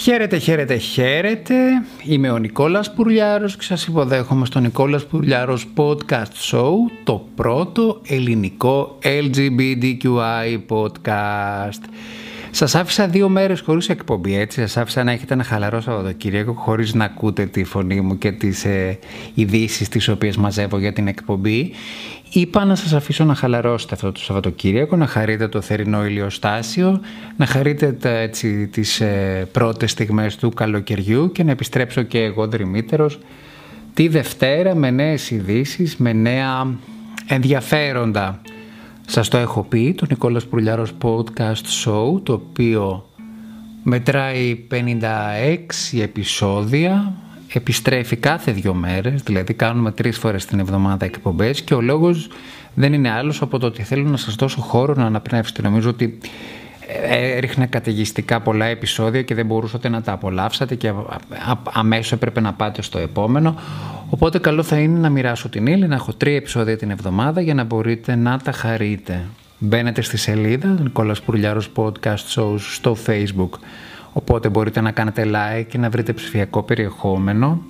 Χαίρετε, 0.00 0.38
χαίρετε, 0.38 0.76
χαίρετε. 0.76 1.54
Είμαι 2.04 2.30
ο 2.30 2.38
Νικόλας 2.38 2.92
Πουρλιάρος 2.94 3.56
και 3.56 3.62
σας 3.62 3.86
υποδέχομαι 3.86 4.46
στο 4.46 4.60
Νικόλας 4.60 5.06
Πουρλιάρος 5.06 5.66
Podcast 5.76 6.50
Show, 6.50 6.72
το 7.04 7.24
πρώτο 7.34 8.00
ελληνικό 8.06 8.98
LGBTQI 9.02 10.58
podcast. 10.68 11.82
Σας 12.58 12.74
άφησα 12.74 13.08
δύο 13.08 13.28
μέρες 13.28 13.60
χωρίς 13.60 13.88
εκπομπή, 13.88 14.38
έτσι. 14.38 14.60
Σας 14.60 14.76
άφησα 14.76 15.04
να 15.04 15.12
έχετε 15.12 15.34
ένα 15.34 15.42
χαλαρό 15.44 15.80
Σαββατοκύριακο 15.80 16.52
χωρίς 16.52 16.94
να 16.94 17.04
ακούτε 17.04 17.46
τη 17.46 17.64
φωνή 17.64 18.00
μου 18.00 18.18
και 18.18 18.32
τις 18.32 18.64
ε, 18.64 18.98
ειδήσεις 19.34 19.88
τις 19.88 20.08
οποίες 20.08 20.36
μαζεύω 20.36 20.78
για 20.78 20.92
την 20.92 21.08
εκπομπή. 21.08 21.72
Είπα 22.32 22.64
να 22.64 22.74
σας 22.74 22.92
αφήσω 22.92 23.24
να 23.24 23.34
χαλαρώσετε 23.34 23.94
αυτό 23.94 24.12
το 24.12 24.20
Σαββατοκύριακο, 24.20 24.96
να 24.96 25.06
χαρείτε 25.06 25.48
το 25.48 25.60
θερινό 25.60 26.06
ηλιοστάσιο, 26.06 27.00
να 27.36 27.46
χαρείτε 27.46 27.92
τα, 27.92 28.08
έτσι, 28.08 28.66
τις 28.66 29.00
ε, 29.00 29.48
πρώτες 29.52 29.90
στιγμές 29.90 30.36
του 30.36 30.50
καλοκαιριού 30.50 31.32
και 31.32 31.44
να 31.44 31.50
επιστρέψω 31.50 32.02
και 32.02 32.22
εγώ 32.22 32.46
δρυμύτερος 32.46 33.18
τη 33.94 34.08
Δευτέρα 34.08 34.74
με 34.74 34.90
νέες 34.90 35.30
ειδήσεις, 35.30 35.96
με 35.96 36.12
νέα 36.12 36.76
ενδιαφέροντα. 37.26 38.40
Σας 39.10 39.28
το 39.28 39.36
έχω 39.36 39.62
πει, 39.62 39.94
το 39.94 40.06
Νικόλας 40.08 40.46
Προυλιάρος 40.46 40.92
Podcast 41.02 41.84
Show, 41.84 42.20
το 42.22 42.32
οποίο 42.32 43.08
μετράει 43.82 44.66
56 44.70 46.00
επεισόδια 46.02 47.12
επιστρέφει 47.52 48.16
κάθε 48.16 48.52
δύο 48.52 48.74
μέρες, 48.74 49.22
δηλαδή 49.22 49.54
κάνουμε 49.54 49.92
τρεις 49.92 50.18
φορές 50.18 50.44
την 50.44 50.58
εβδομάδα 50.58 51.04
εκπομπές 51.04 51.62
και 51.62 51.74
ο 51.74 51.80
λόγος 51.80 52.28
δεν 52.74 52.92
είναι 52.92 53.10
άλλος 53.10 53.42
από 53.42 53.58
το 53.58 53.66
ότι 53.66 53.82
θέλω 53.82 54.08
να 54.08 54.16
σας 54.16 54.34
δώσω 54.34 54.60
χώρο 54.60 54.94
να 54.94 55.04
αναπνεύσετε. 55.04 55.62
Νομίζω 55.62 55.88
ότι 55.88 56.04
ε, 56.04 56.26
έριχνε 57.08 57.66
καταιγιστικά 57.66 58.40
πολλά 58.40 58.64
επεισόδια 58.64 59.22
και 59.22 59.34
δεν 59.34 59.46
μπορούσατε 59.46 59.88
να 59.88 60.02
τα 60.02 60.12
απολαύσατε 60.12 60.74
και 60.74 60.92
αμέσως 61.72 62.12
έπρεπε 62.12 62.40
να 62.40 62.52
πάτε 62.52 62.82
στο 62.82 62.98
επόμενο. 62.98 63.54
Οπότε 64.10 64.38
καλό 64.38 64.62
θα 64.62 64.76
είναι 64.76 64.98
να 64.98 65.08
μοιράσω 65.08 65.48
την 65.48 65.66
ύλη, 65.66 65.86
να 65.88 65.94
έχω 65.94 66.12
τρία 66.12 66.36
επεισόδια 66.36 66.76
την 66.76 66.90
εβδομάδα 66.90 67.40
για 67.40 67.54
να 67.54 67.64
μπορείτε 67.64 68.14
να 68.14 68.38
τα 68.38 68.52
χαρείτε. 68.52 69.24
Μπαίνετε 69.58 70.02
στη 70.02 70.16
σελίδα 70.16 70.68
Νικόλας 70.82 71.22
Πουρλιάρος 71.22 71.70
Podcast 71.76 72.34
Shows 72.34 72.58
στο 72.58 72.96
Facebook 73.06 73.58
Οπότε 74.18 74.48
μπορείτε 74.48 74.80
να 74.80 74.90
κάνετε 74.90 75.26
like 75.26 75.64
και 75.68 75.78
να 75.78 75.90
βρείτε 75.90 76.12
ψηφιακό 76.12 76.62
περιεχόμενο, 76.62 77.62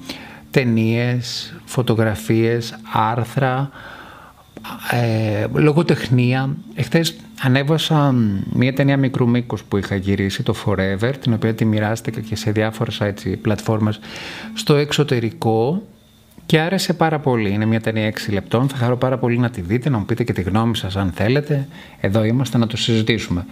ταινίες, 0.51 1.55
φωτογραφίες, 1.65 2.79
άρθρα, 2.93 3.71
ε, 4.91 5.47
λογοτεχνία. 5.53 6.57
Εχθές 6.75 7.17
ανέβασα 7.43 8.15
μια 8.53 8.73
ταινία 8.73 8.97
μικρού 8.97 9.29
μήκους 9.29 9.65
που 9.65 9.77
είχα 9.77 9.95
γυρίσει, 9.95 10.43
το 10.43 10.55
Forever, 10.65 11.13
την 11.21 11.33
οποία 11.33 11.55
τη 11.55 11.65
μοιράστηκα 11.65 12.21
και 12.21 12.37
σε 12.37 12.51
διάφορες 12.51 13.01
έτσι, 13.01 13.37
πλατφόρμες 13.37 14.01
στο 14.55 14.75
εξωτερικό 14.75 15.83
και 16.47 16.61
άρεσε 16.61 16.93
πάρα 16.93 17.19
πολύ. 17.19 17.51
Είναι 17.51 17.65
μια 17.65 17.81
ταινία 17.81 18.13
6 18.29 18.33
λεπτών. 18.33 18.69
Θα 18.69 18.77
χαρώ 18.77 18.97
πάρα 18.97 19.19
πολύ 19.19 19.39
να 19.39 19.51
τη 19.51 19.61
δείτε, 19.61 19.89
να 19.89 19.99
μου 19.99 20.05
πείτε 20.05 20.25
και 20.25 20.33
τη 20.33 20.43
γνώμη 20.43 20.77
σας 20.77 20.97
αν 20.97 21.13
θέλετε. 21.15 21.69
Εδώ 22.01 22.25
είμαστε 22.25 22.59
να 22.59 22.67
το 22.67 22.77
συζητήσουμε. 22.77 23.47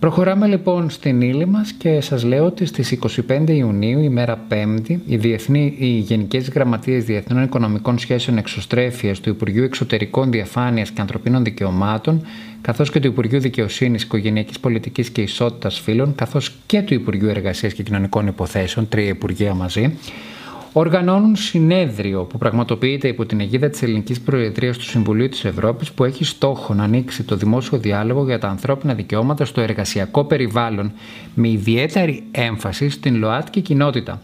Προχωράμε 0.00 0.46
λοιπόν 0.46 0.90
στην 0.90 1.20
ύλη 1.20 1.46
μας 1.46 1.72
και 1.72 2.00
σας 2.00 2.24
λέω 2.24 2.44
ότι 2.44 2.66
στις 2.66 2.98
25 3.28 3.44
Ιουνίου, 3.48 4.00
ημέρα 4.00 4.46
5η, 4.48 4.96
οι, 5.06 5.16
διεθνή, 5.16 5.74
οι 5.78 5.86
Γενικές 5.86 6.48
Γραμματείες 6.48 7.04
Διεθνών 7.04 7.42
Οικονομικών 7.42 7.98
Σχέσεων 7.98 8.38
Εξωστρέφειας 8.38 9.20
του 9.20 9.28
Υπουργείου 9.28 9.64
Εξωτερικών 9.64 10.30
Διαφάνειας 10.30 10.90
και 10.90 11.00
Ανθρωπίνων 11.00 11.44
Δικαιωμάτων, 11.44 12.22
καθώς 12.60 12.90
και 12.90 13.00
του 13.00 13.06
Υπουργείου 13.06 13.40
Δικαιοσύνης, 13.40 14.02
Οικογενειακής 14.02 14.60
Πολιτικής 14.60 15.10
και 15.10 15.20
Ισότητας 15.20 15.80
Φύλων, 15.80 16.14
καθώς 16.14 16.56
και 16.66 16.82
του 16.82 16.94
Υπουργείου 16.94 17.28
Εργασίας 17.28 17.72
και 17.72 17.82
Κοινωνικών 17.82 18.26
Υποθέσεων, 18.26 18.88
τρία 18.88 19.08
υπουργεία 19.08 19.54
μαζί, 19.54 19.98
οργανώνουν 20.72 21.36
συνέδριο 21.36 22.22
που 22.22 22.38
πραγματοποιείται 22.38 23.08
υπό 23.08 23.26
την 23.26 23.40
αιγίδα 23.40 23.68
της 23.68 23.82
Ελληνικής 23.82 24.20
Προεδρίας 24.20 24.76
του 24.78 24.84
Συμβουλίου 24.84 25.28
της 25.28 25.44
Ευρώπης 25.44 25.92
που 25.92 26.04
έχει 26.04 26.24
στόχο 26.24 26.74
να 26.74 26.82
ανοίξει 26.82 27.22
το 27.22 27.36
δημόσιο 27.36 27.78
διάλογο 27.78 28.24
για 28.24 28.38
τα 28.38 28.48
ανθρώπινα 28.48 28.94
δικαιώματα 28.94 29.44
στο 29.44 29.60
εργασιακό 29.60 30.24
περιβάλλον 30.24 30.92
με 31.34 31.48
ιδιαίτερη 31.48 32.22
έμφαση 32.30 32.88
στην 32.88 33.16
ΛΟΑΤΚΙ 33.16 33.60
κοινότητα 33.60 34.22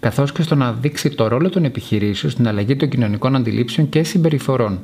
καθώς 0.00 0.32
και 0.32 0.42
στο 0.42 0.54
να 0.54 0.72
δείξει 0.72 1.10
το 1.10 1.28
ρόλο 1.28 1.50
των 1.50 1.64
επιχειρήσεων 1.64 2.32
στην 2.32 2.48
αλλαγή 2.48 2.76
των 2.76 2.88
κοινωνικών 2.88 3.36
αντιλήψεων 3.36 3.88
και 3.88 4.02
συμπεριφορών. 4.02 4.80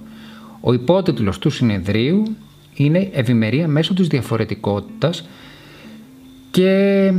Ο 0.61 0.73
υπότιτλος 0.73 1.39
του 1.39 1.51
συνεδρίου 1.51 2.37
είναι 2.75 3.11
«Ευημερία 3.13 3.69
μέσω 3.69 3.95
της 3.95 4.07
διαφορετικότητας» 4.07 5.29
και 6.51 7.13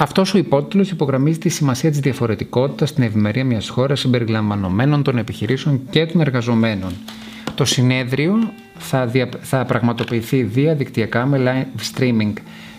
αυτός 0.00 0.34
ο 0.34 0.38
υπότιτλος 0.38 0.90
υπογραμμίζει 0.90 1.38
τη 1.38 1.48
σημασία 1.48 1.90
της 1.90 2.00
διαφορετικότητας 2.00 2.88
στην 2.88 3.02
ευημερία 3.02 3.44
μιας 3.44 3.68
χώρας 3.68 4.00
συμπεριλαμβανομένων 4.00 5.02
των 5.02 5.18
επιχειρήσεων 5.18 5.80
και 5.90 6.06
των 6.06 6.20
εργαζομένων. 6.20 6.92
Το 7.54 7.64
συνέδριο 7.64 8.52
θα, 8.78 9.06
δια... 9.06 9.28
θα 9.40 9.64
πραγματοποιηθεί 9.64 10.42
διαδικτυακά 10.42 11.26
με 11.26 11.66
live 11.78 12.00
streaming 12.00 12.32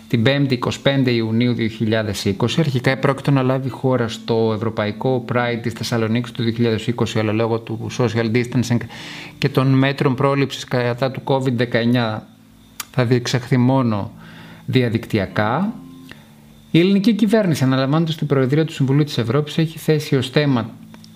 την 0.08 0.24
5η 0.26 0.58
25 1.04 1.06
Ιουνίου 1.06 1.56
2020. 2.40 2.48
Αρχικά 2.58 2.98
πρόκειται 2.98 3.32
να 3.32 3.42
λάβει 3.42 3.70
χώρα 3.70 4.08
στο 4.08 4.52
Ευρωπαϊκό 4.56 5.26
Pride 5.34 5.60
της 5.62 5.74
Θεσσαλονίκης 5.74 6.32
του 6.32 6.44
2020, 6.96 7.20
αλλά 7.20 7.32
λόγω 7.32 7.60
του 7.60 7.88
social 7.98 8.32
distancing 8.36 8.78
και 9.38 9.50
των 9.50 9.68
μέτρων 9.68 10.16
πρόληψης 10.16 10.64
κατά 10.64 11.12
του 11.12 11.22
COVID-19 11.24 12.20
θα 12.92 13.06
διεξαχθεί 13.06 13.58
μόνο 13.58 14.12
διαδικτυακά. 14.66 15.74
Η 16.72 16.80
ελληνική 16.80 17.14
κυβέρνηση, 17.14 17.64
αναλαμβάνοντας 17.64 18.16
την 18.16 18.28
Προεδρία 18.28 18.66
του 18.66 18.74
Συμβουλίου 18.74 19.04
της 19.04 19.18
Ευρώπης, 19.18 19.58
έχει 19.58 19.78
θέσει 19.78 20.16
ως 20.16 20.30
θέμα, 20.30 20.70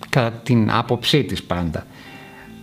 κατά 0.08 0.36
την 0.42 0.70
άποψή 0.70 1.24
της 1.24 1.42
πάντα, 1.42 1.86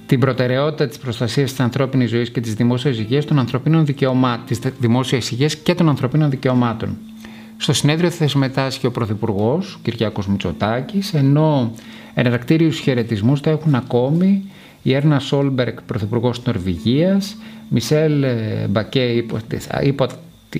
την 0.05 0.19
προτεραιότητα 0.19 0.87
της 0.87 0.97
προστασίας 0.97 1.49
της 1.49 1.59
ανθρώπινης 1.59 2.09
ζωής 2.09 2.29
και 2.29 2.41
της 2.41 2.53
δημόσιας 2.53 2.97
υγείας 2.97 3.25
των 3.25 3.39
ανθρωπίνων 3.39 3.85
δικαιωμάτων, 3.85 4.45
της 4.45 4.59
δημόσιας 4.79 5.31
υγείας 5.31 5.55
και 5.55 5.75
των 5.75 5.89
ανθρωπίνων 5.89 6.29
δικαιωμάτων. 6.29 6.97
Στο 7.57 7.73
συνέδριο 7.73 8.09
θα 8.09 8.27
συμμετάσχει 8.27 8.87
ο 8.87 8.91
Πρωθυπουργός 8.91 9.79
Κυριάκος 9.83 10.27
Μητσοτάκης, 10.27 11.13
ενώ 11.13 11.71
εναρκτήριους 12.13 12.79
χαιρετισμούς 12.79 13.39
θα 13.39 13.49
έχουν 13.49 13.75
ακόμη 13.75 14.43
η 14.81 14.93
Έρνα 14.93 15.19
Σόλμπερκ, 15.19 15.81
Πρωθυπουργός 15.81 16.37
της 16.37 16.47
Νορβηγίας, 16.47 17.37
Μισέλ 17.69 18.25
Μπατσελέτ, 18.69 19.25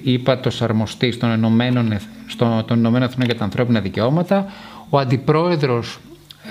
ύπατη 0.04 0.52
αρμοστής 0.60 1.18
των 1.18 1.34
Ηνωμένων, 1.34 1.98
στο, 2.28 2.64
των 2.68 2.78
Ηνωμένων 2.78 3.10
Εθνών 3.10 3.26
για 3.26 3.36
τα 3.36 3.44
Ανθρώπινα 3.44 3.80
Δικαιώματα, 3.80 4.46
ο 4.90 5.00
Αντιπρόεδρος 5.00 6.00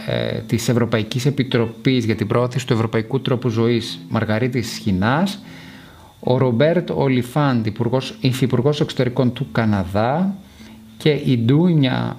ε, 0.06 0.38
της 0.38 0.68
Ευρωπαϊκής 0.68 1.26
Επιτροπής 1.26 2.04
για 2.04 2.14
την 2.14 2.26
Πρόθεση 2.26 2.66
του 2.66 2.72
Ευρωπαϊκού 2.72 3.20
Τρόπου 3.20 3.48
Ζωής, 3.48 4.00
Μαργαρίτης 4.08 4.72
Σχοινάς, 4.72 5.42
ο 6.20 6.38
Ρομπέρτ 6.38 6.90
Ολιφάντ, 6.90 7.66
υπουργός, 7.66 8.14
υφυπουργός 8.20 8.80
εξωτερικών 8.80 9.32
του 9.32 9.46
Καναδά. 9.52 10.34
Και 10.96 11.10
η 11.10 11.38
Ντούνια 11.38 12.16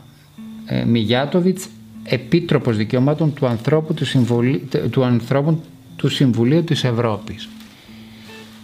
ε, 0.65 0.83
Μιγιάτοβιτς, 0.85 1.67
Επίτροπος 2.03 2.77
Δικαιωμάτων 2.77 3.33
του 3.33 3.45
Ανθρώπου 3.45 3.93
του, 3.93 4.05
Συμβουλίου, 4.05 4.61
του, 4.89 5.03
ανθρώπου 5.03 5.63
του 5.95 6.09
Συμβουλίου 6.09 6.63
της 6.63 6.83
Ευρώπης. 6.83 7.49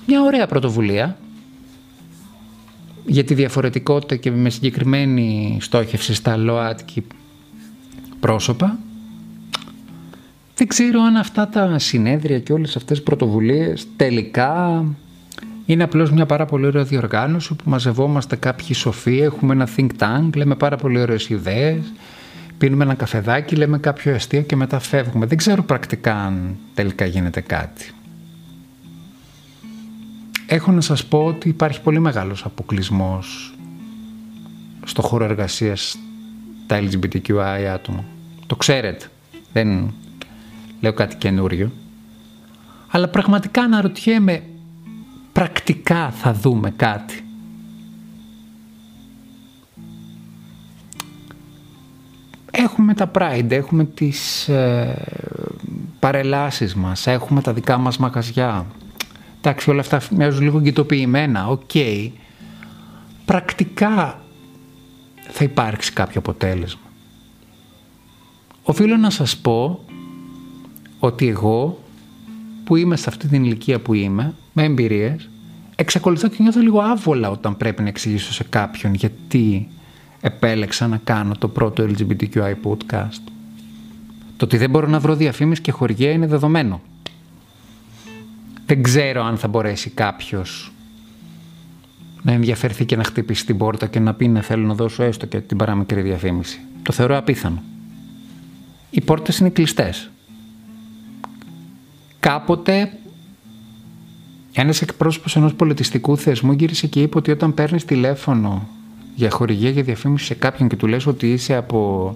Μια 0.08 0.22
ωραία 0.22 0.48
πρωτοβουλία 0.48 1.18
για 3.08 3.24
τη 3.24 3.34
διαφορετικότητα 3.34 4.16
και 4.16 4.32
με 4.32 4.50
συγκεκριμένη 4.50 5.58
στόχευση 5.62 6.14
στα 6.14 6.38
ΛΟΑΤΚΙ 6.38 7.04
πρόσωπα. 8.20 8.78
Δεν 10.56 10.68
ξέρω 10.68 11.02
αν 11.02 11.16
αυτά 11.16 11.48
τα 11.48 11.80
συνέδρια 11.80 12.40
και 12.40 12.54
όλες 12.54 12.76
αυτές 12.76 12.98
τις 12.98 13.06
πρωτοβουλίες 13.06 13.88
τελικά 13.96 14.84
είναι 15.66 15.84
απλώς 15.84 16.12
μια 16.12 16.26
πάρα 16.26 16.46
πολύ 16.46 16.66
ωραία 16.66 16.84
διοργάνωση 16.84 17.54
που 17.54 17.70
μαζευόμαστε 17.70 18.36
κάποιοι 18.36 18.74
σοφοί, 18.74 19.20
έχουμε 19.20 19.54
ένα 19.54 19.68
think 19.78 19.90
tank, 20.00 20.30
λέμε 20.36 20.56
πάρα 20.56 20.76
πολύ 20.76 21.00
ωραίες 21.00 21.30
ιδέες, 21.30 21.94
πίνουμε 22.58 22.84
ένα 22.84 22.94
καφεδάκι, 22.94 23.56
λέμε 23.56 23.78
κάποιο 23.78 24.16
αστείο 24.16 24.42
και 24.42 24.56
μετά 24.56 24.80
φεύγουμε. 24.80 25.26
Δεν 25.26 25.38
ξέρω 25.38 25.64
πρακτικά 25.64 26.16
αν 26.16 26.56
τελικά 26.74 27.06
γίνεται 27.06 27.42
κάτι. 27.42 27.92
Έχω 30.50 30.72
να 30.72 30.82
σας 30.82 31.06
πω 31.06 31.26
ότι 31.26 31.50
υπάρχει 31.50 31.82
πολύ 31.82 32.00
μεγάλος 32.00 32.46
αποκλεισμός 32.46 33.54
στο 34.84 35.02
χώρο 35.02 35.24
εργασίας 35.24 35.98
τα 36.68 36.80
LGBTQI 36.80 37.64
άτομα. 37.74 38.04
Το 38.46 38.56
ξέρετε. 38.56 39.06
Δεν 39.54 39.94
λέω 40.82 40.94
κάτι 40.94 41.16
καινούριο. 41.16 41.72
Αλλά 42.88 43.08
πραγματικά 43.08 43.62
αναρωτιέμαι 43.62 44.44
πρακτικά 45.34 46.12
θα 46.12 46.34
δούμε 46.34 46.72
κάτι. 46.72 47.22
Έχουμε 52.52 52.94
τα 52.94 53.12
Pride, 53.14 53.52
έχουμε 53.52 53.86
τις 53.86 54.48
ε, 54.48 55.06
παρελάσεις 56.00 56.76
μας, 56.76 57.08
έχουμε 57.08 57.42
τα 57.42 57.54
δικά 57.54 57.78
μας 57.78 57.98
μαγαζιά, 57.98 58.66
Εντάξει, 59.48 59.70
όλα 59.70 59.80
αυτά 59.80 60.02
μοιάζουν 60.12 60.44
λίγο 60.44 60.60
γκετοποιημένα. 60.60 61.48
Οκ. 61.48 61.62
Okay. 61.74 62.10
Πρακτικά 63.26 64.22
θα 65.30 65.44
υπάρξει 65.44 65.94
κάποιο 65.94 66.20
αποτέλεσμα. 66.20 66.82
Οφείλω 68.64 68.98
να 68.98 69.10
σας 69.10 69.38
πω 69.38 69.86
ότι 71.00 71.28
εγώ 71.28 71.84
που 72.64 72.76
είμαι 72.76 72.96
σε 72.96 73.10
αυτή 73.10 73.28
την 73.28 73.44
ηλικία 73.44 73.80
που 73.80 73.94
είμαι, 73.94 74.34
με 74.54 74.64
εμπειρίες, 74.64 75.30
εξακολουθώ 75.76 76.28
και 76.28 76.38
νιώθω 76.40 76.60
λίγο 76.60 76.80
άβολα 76.80 77.30
όταν 77.30 77.58
πρέπει 77.58 77.82
να 77.82 77.88
εξηγήσω 77.88 78.34
σε 78.34 78.44
κάποιον 78.44 78.94
γιατί 78.94 79.68
επέλεξα 80.22 80.88
να 80.88 80.98
κάνω 80.98 81.34
το 81.40 81.48
πρώτο 81.48 81.88
LGBTQI 81.88 82.54
podcast. 82.64 83.22
Το 84.38 84.46
ότι 84.46 84.58
δεν 84.58 84.70
μπορώ 84.70 84.88
να 84.88 85.00
βρω 85.00 85.16
διαφήμιση 85.16 85.62
και 85.62 85.72
χορηγία 85.72 86.12
είναι 86.12 86.28
δεδομένο. 86.28 86.82
Δεν 88.68 88.84
ξέρω 88.84 89.24
αν 89.24 89.38
θα 89.38 89.48
μπορέσει 89.48 89.90
κάποιος 89.90 90.72
να 92.22 92.32
ενδιαφερθεί 92.32 92.86
και 92.86 92.96
να 92.96 93.04
χτυπήσει 93.04 93.46
την 93.46 93.58
πόρτα 93.58 93.88
και 93.88 94.00
να 94.00 94.14
πει 94.14 94.28
να 94.28 94.42
θέλω 94.42 94.66
να 94.66 94.74
δώσω 94.74 95.04
έστω 95.04 95.26
και 95.26 95.40
την 95.40 95.58
παράμικρη 95.58 96.02
διαφήμιση. 96.02 96.60
Το 96.84 96.92
θεωρώ 96.92 97.18
απίθανο. 97.18 97.64
Οι 98.90 99.02
πόρτες 99.02 99.38
είναι 99.38 99.50
κλειστές. 99.50 100.10
Κάποτε 102.20 102.92
ένας 104.54 104.82
εκπρόσωπος 104.82 105.36
ενός 105.36 105.54
πολιτιστικού 105.54 106.18
θεσμού 106.18 106.52
γύρισε 106.52 106.88
και 106.88 107.02
είπε 107.02 107.18
ότι 107.18 107.32
όταν 107.32 107.54
παίρνεις 107.54 107.86
τηλέφωνο 107.86 108.68
για 109.16 109.30
χορηγία 109.30 109.70
για 109.70 109.84
διαφήμιση 109.84 110.26
σε 110.26 110.34
κάποιον 110.34 110.70
και 110.70 110.76
του 110.76 110.88
λες 110.88 111.06
ότι 111.06 111.32
είσαι 111.32 111.56
από 111.56 112.16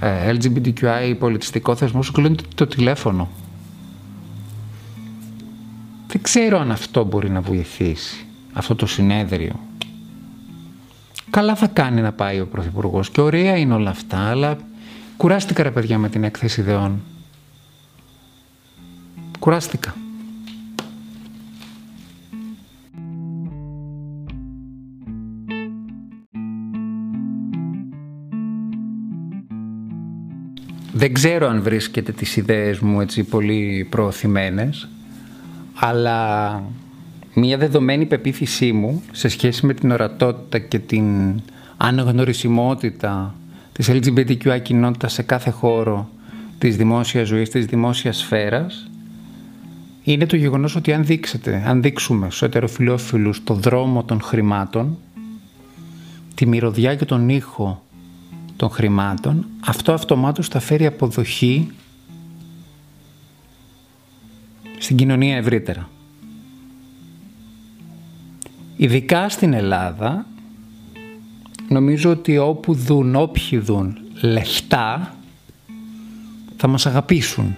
ε, 0.00 0.36
LGBTQI 0.36 1.14
πολιτιστικό 1.18 1.76
θεσμό, 1.76 2.02
σου 2.02 2.12
κλείνει 2.12 2.36
το 2.54 2.66
τηλέφωνο. 2.66 3.28
Δεν 6.10 6.22
ξέρω 6.22 6.58
αν 6.58 6.70
αυτό 6.70 7.04
μπορεί 7.04 7.30
να 7.30 7.40
βοηθήσει, 7.40 8.26
αυτό 8.52 8.74
το 8.74 8.86
συνέδριο. 8.86 9.60
Καλά 11.30 11.54
θα 11.54 11.66
κάνει 11.66 12.00
να 12.00 12.12
πάει 12.12 12.40
ο 12.40 12.46
Πρωθυπουργός 12.46 13.10
και 13.10 13.20
ωραία 13.20 13.56
είναι 13.56 13.74
όλα 13.74 13.90
αυτά, 13.90 14.18
αλλά 14.18 14.56
κουράστηκα 15.16 15.62
ρε 15.62 15.70
παιδιά 15.70 15.98
με 15.98 16.08
την 16.08 16.24
έκθεση 16.24 16.60
ιδεών. 16.60 17.02
Κουράστηκα. 19.38 19.94
Δεν 30.92 31.12
ξέρω 31.12 31.48
αν 31.48 31.62
βρίσκεται 31.62 32.12
τις 32.12 32.36
ιδέες 32.36 32.78
μου 32.78 33.00
έτσι 33.00 33.24
πολύ 33.24 33.86
προωθημένες, 33.90 34.88
αλλά 35.80 36.62
μια 37.34 37.58
δεδομένη 37.58 38.06
πεποίθησή 38.06 38.72
μου 38.72 39.02
σε 39.12 39.28
σχέση 39.28 39.66
με 39.66 39.74
την 39.74 39.90
ορατότητα 39.90 40.58
και 40.58 40.78
την 40.78 41.40
αναγνωρισιμότητα 41.76 43.34
της 43.72 43.90
LGBTQI 43.90 44.58
κοινότητας 44.62 45.12
σε 45.12 45.22
κάθε 45.22 45.50
χώρο 45.50 46.08
της 46.58 46.76
δημόσιας 46.76 47.28
ζωής, 47.28 47.50
της 47.50 47.66
δημόσιας 47.66 48.16
σφαίρας, 48.16 48.90
είναι 50.02 50.26
το 50.26 50.36
γεγονός 50.36 50.76
ότι 50.76 50.92
αν 50.92 51.04
δείξετε, 51.04 51.62
αν 51.66 51.82
δείξουμε 51.82 52.26
στους 52.26 52.42
ετεροφιλόφιλους 52.42 53.44
το 53.44 53.54
δρόμο 53.54 54.04
των 54.04 54.20
χρημάτων, 54.20 54.98
τη 56.34 56.46
μυρωδιά 56.46 56.94
και 56.94 57.04
τον 57.04 57.28
ήχο 57.28 57.82
των 58.56 58.70
χρημάτων, 58.70 59.46
αυτό 59.66 59.92
αυτομάτως 59.92 60.48
θα 60.48 60.60
φέρει 60.60 60.86
αποδοχή 60.86 61.70
στην 64.78 64.96
κοινωνία 64.96 65.36
ευρύτερα. 65.36 65.88
Ειδικά 68.76 69.28
στην 69.28 69.52
Ελλάδα, 69.52 70.26
νομίζω 71.68 72.10
ότι 72.10 72.38
όπου 72.38 72.74
δουν, 72.74 73.14
όποιοι 73.14 73.58
δουν 73.58 73.98
λεφτά, 74.20 75.14
θα 76.56 76.66
μας 76.66 76.86
αγαπήσουν. 76.86 77.56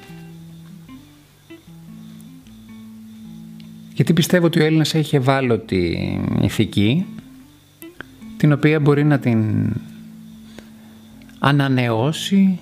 Γιατί 3.94 4.12
πιστεύω 4.12 4.46
ότι 4.46 4.60
ο 4.60 4.64
Έλληνας 4.64 4.94
έχει 4.94 5.16
ευάλωτη 5.16 6.18
ηθική, 6.40 7.06
την 8.36 8.52
οποία 8.52 8.80
μπορεί 8.80 9.04
να 9.04 9.18
την 9.18 9.72
ανανεώσει 11.38 12.58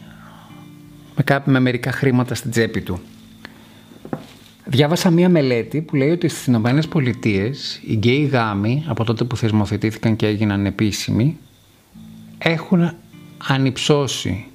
με, 1.16 1.22
κάποια, 1.22 1.52
με 1.52 1.60
μερικά 1.60 1.92
χρήματα 1.92 2.34
στην 2.34 2.50
τσέπη 2.50 2.80
του. 2.80 3.00
Διάβασα 4.70 5.10
μία 5.10 5.28
μελέτη 5.28 5.80
που 5.80 5.96
λέει 5.96 6.10
ότι 6.10 6.28
στις 6.28 6.46
Ηνωμένες 6.46 6.88
Πολιτείες 6.88 7.80
οι 7.86 7.94
γκέι 7.94 8.24
γάμοι 8.24 8.84
από 8.86 9.04
τότε 9.04 9.24
που 9.24 9.36
θεσμοθετήθηκαν 9.36 10.16
και 10.16 10.26
έγιναν 10.26 10.66
επίσημοι 10.66 11.38
έχουν 12.38 12.92
ανυψώσει 13.48 14.46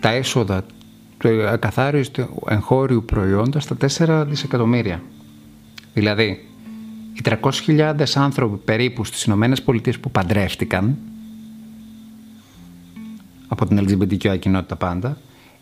τα 0.00 0.08
έσοδα 0.08 0.64
του 1.18 1.48
ακαθάριστου 1.48 2.42
εγχώριου 2.48 3.04
προϊόντα 3.04 3.60
στα 3.60 3.76
4 3.96 4.24
δισεκατομμύρια. 4.28 5.02
Δηλαδή, 5.94 6.48
οι 7.12 7.20
300.000 7.66 7.94
άνθρωποι 8.14 8.56
περίπου 8.56 9.04
στις 9.04 9.24
Ηνωμένες 9.24 9.62
Πολιτείες 9.62 9.98
που 9.98 10.10
παντρεύτηκαν 10.10 10.96
από 13.48 13.66
την 13.66 13.88
LGBTQI 13.88 14.38
κοινότητα 14.38 14.76
πάντα, 14.76 15.18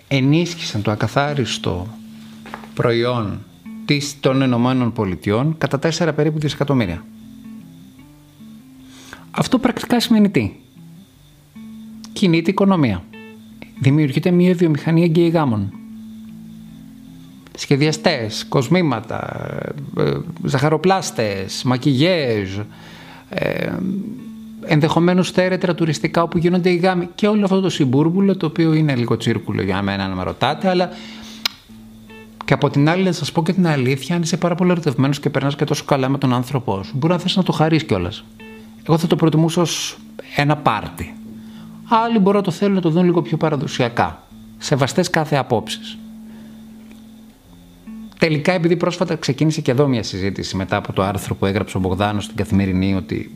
ενίσχυσαν 0.09 0.83
το 0.83 0.91
ακαθάριστο 0.91 1.87
προϊόν 2.75 3.45
της, 3.91 4.21
των 4.21 4.41
Ηνωμένων 4.41 4.93
Πολιτειών 4.93 5.55
κατά 5.59 5.79
4 5.99 6.13
περίπου 6.17 6.39
δισεκατομμύρια. 6.39 7.05
Αυτό 9.31 9.59
πρακτικά 9.59 10.01
σημαίνει 10.01 10.31
τι; 10.31 10.53
Κινείται 12.13 12.51
η 12.51 12.53
οικονομία. 12.53 13.05
Δημιουργείται 13.81 14.31
μια 14.31 14.55
βιομηχανία 14.55 15.07
γκέι 15.07 15.33
Σχεδιαστές, 17.57 18.47
κοσμήματα, 18.49 19.49
ε, 19.99 20.13
ζαχαροπλάστες, 20.45 21.63
μακιγιέζ, 21.63 22.59
ε, 23.29 23.73
ενδεχομένως 24.65 25.31
θέρετρα 25.31 25.75
τουριστικά 25.75 26.23
όπου 26.23 26.39
γίνονται 26.39 26.71
οι 26.71 26.77
γάμοι 26.77 27.09
και 27.15 27.27
όλο 27.27 27.45
αυτό 27.45 27.61
το 27.61 27.69
συμπούρμπουλο 27.69 28.37
το 28.37 28.47
οποίο 28.47 28.73
είναι 28.73 28.95
λίγο 28.95 29.17
τσίρκουλο 29.17 29.63
για 29.63 29.83
μένα 29.83 30.09
να 30.09 30.15
με 30.15 30.23
ρωτάτε 30.23 30.69
αλλά 30.69 30.91
και 32.51 32.57
από 32.57 32.71
την 32.71 32.89
άλλη 32.89 33.03
να 33.03 33.13
σας 33.13 33.33
πω 33.33 33.43
και 33.43 33.53
την 33.53 33.67
αλήθεια 33.67 34.17
αν 34.17 34.23
είσαι 34.23 34.37
πάρα 34.37 34.55
πολύ 34.55 34.71
ερωτευμένος 34.71 35.21
και 35.21 35.31
περνάς 35.31 35.57
και 35.57 35.65
τόσο 35.65 35.85
καλά 35.85 36.09
με 36.09 36.19
τον 36.19 36.33
άνθρωπό 36.33 36.83
σου 36.83 36.97
μπορεί 36.97 37.13
να 37.13 37.19
θες 37.19 37.37
να 37.37 37.43
το 37.43 37.53
χαρείς 37.53 37.85
κιόλας. 37.85 38.25
Εγώ 38.83 38.99
θα 38.99 39.07
το 39.07 39.17
προτιμούσα 39.17 39.61
ως 39.61 39.99
ένα 40.37 40.57
πάρτι. 40.57 41.15
Άλλοι 41.89 42.19
μπορούν 42.19 42.39
να 42.39 42.45
το 42.45 42.51
θέλουν 42.51 42.75
να 42.75 42.81
το 42.81 42.91
δουν 42.91 43.05
λίγο 43.05 43.23
πιο 43.23 43.37
παραδοσιακά. 43.37 44.27
Σεβαστές 44.59 45.11
κάθε 45.11 45.37
απόψεις. 45.37 45.99
Τελικά, 48.19 48.53
επειδή 48.53 48.77
πρόσφατα 48.77 49.17
ξεκίνησε 49.17 49.61
και 49.61 49.71
εδώ 49.71 49.87
μια 49.87 50.03
συζήτηση 50.03 50.57
μετά 50.57 50.77
από 50.77 50.93
το 50.93 51.03
άρθρο 51.03 51.35
που 51.35 51.47
έγραψε 51.47 51.77
ο 51.77 51.81
Μπογδάνος 51.81 52.25
στην 52.25 52.37
Καθημερινή 52.37 52.95
ότι 52.95 53.35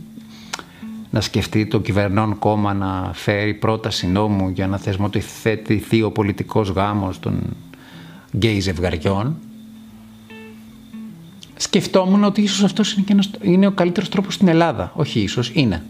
να 1.10 1.20
σκεφτεί 1.20 1.66
το 1.66 1.80
κυβερνών 1.80 2.38
κόμμα 2.38 2.74
να 2.74 3.10
φέρει 3.14 3.54
πρόταση 3.54 4.06
νόμου 4.06 4.48
για 4.48 4.66
να 4.66 4.78
θεσμοθετηθεί 4.78 6.02
ο 6.02 6.10
πολιτικός 6.10 6.68
γάμος 6.68 7.20
των 7.20 7.42
γκέι 8.36 8.60
ζευγαριών, 8.60 9.36
σκεφτόμουν 11.56 12.24
ότι 12.24 12.42
ίσως 12.42 12.64
αυτός 12.64 12.92
είναι, 12.92 13.04
και 13.06 13.38
είναι 13.40 13.66
ο 13.66 13.70
καλύτερος 13.70 14.08
τρόπος 14.08 14.34
στην 14.34 14.48
Ελλάδα. 14.48 14.92
Όχι 14.94 15.20
ίσως, 15.20 15.50
είναι. 15.54 15.82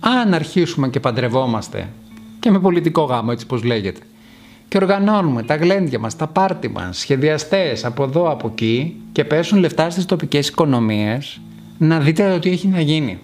Αν 0.00 0.34
αρχίσουμε 0.34 0.88
και 0.88 1.00
παντρευόμαστε 1.00 1.88
και 2.40 2.50
με 2.50 2.60
πολιτικό 2.60 3.02
γάμο, 3.02 3.28
έτσι 3.32 3.46
πως 3.46 3.62
λέγεται, 3.62 4.00
και 4.68 4.76
οργανώνουμε 4.76 5.42
τα 5.42 5.56
γλέντια 5.56 5.98
μας, 5.98 6.16
τα 6.16 6.26
πάρτι 6.26 6.68
μας, 6.68 6.98
σχεδιαστές 6.98 7.84
από 7.84 8.02
εδώ, 8.02 8.30
από 8.30 8.48
εκεί 8.48 8.96
και 9.12 9.24
πέσουν 9.24 9.58
λεφτά 9.58 9.90
στις 9.90 10.04
τοπικές 10.04 10.48
οικονομίες, 10.48 11.40
να 11.78 12.00
δείτε 12.00 12.32
ότι 12.32 12.50
έχει 12.50 12.68
να 12.68 12.80
γίνει 12.80 13.18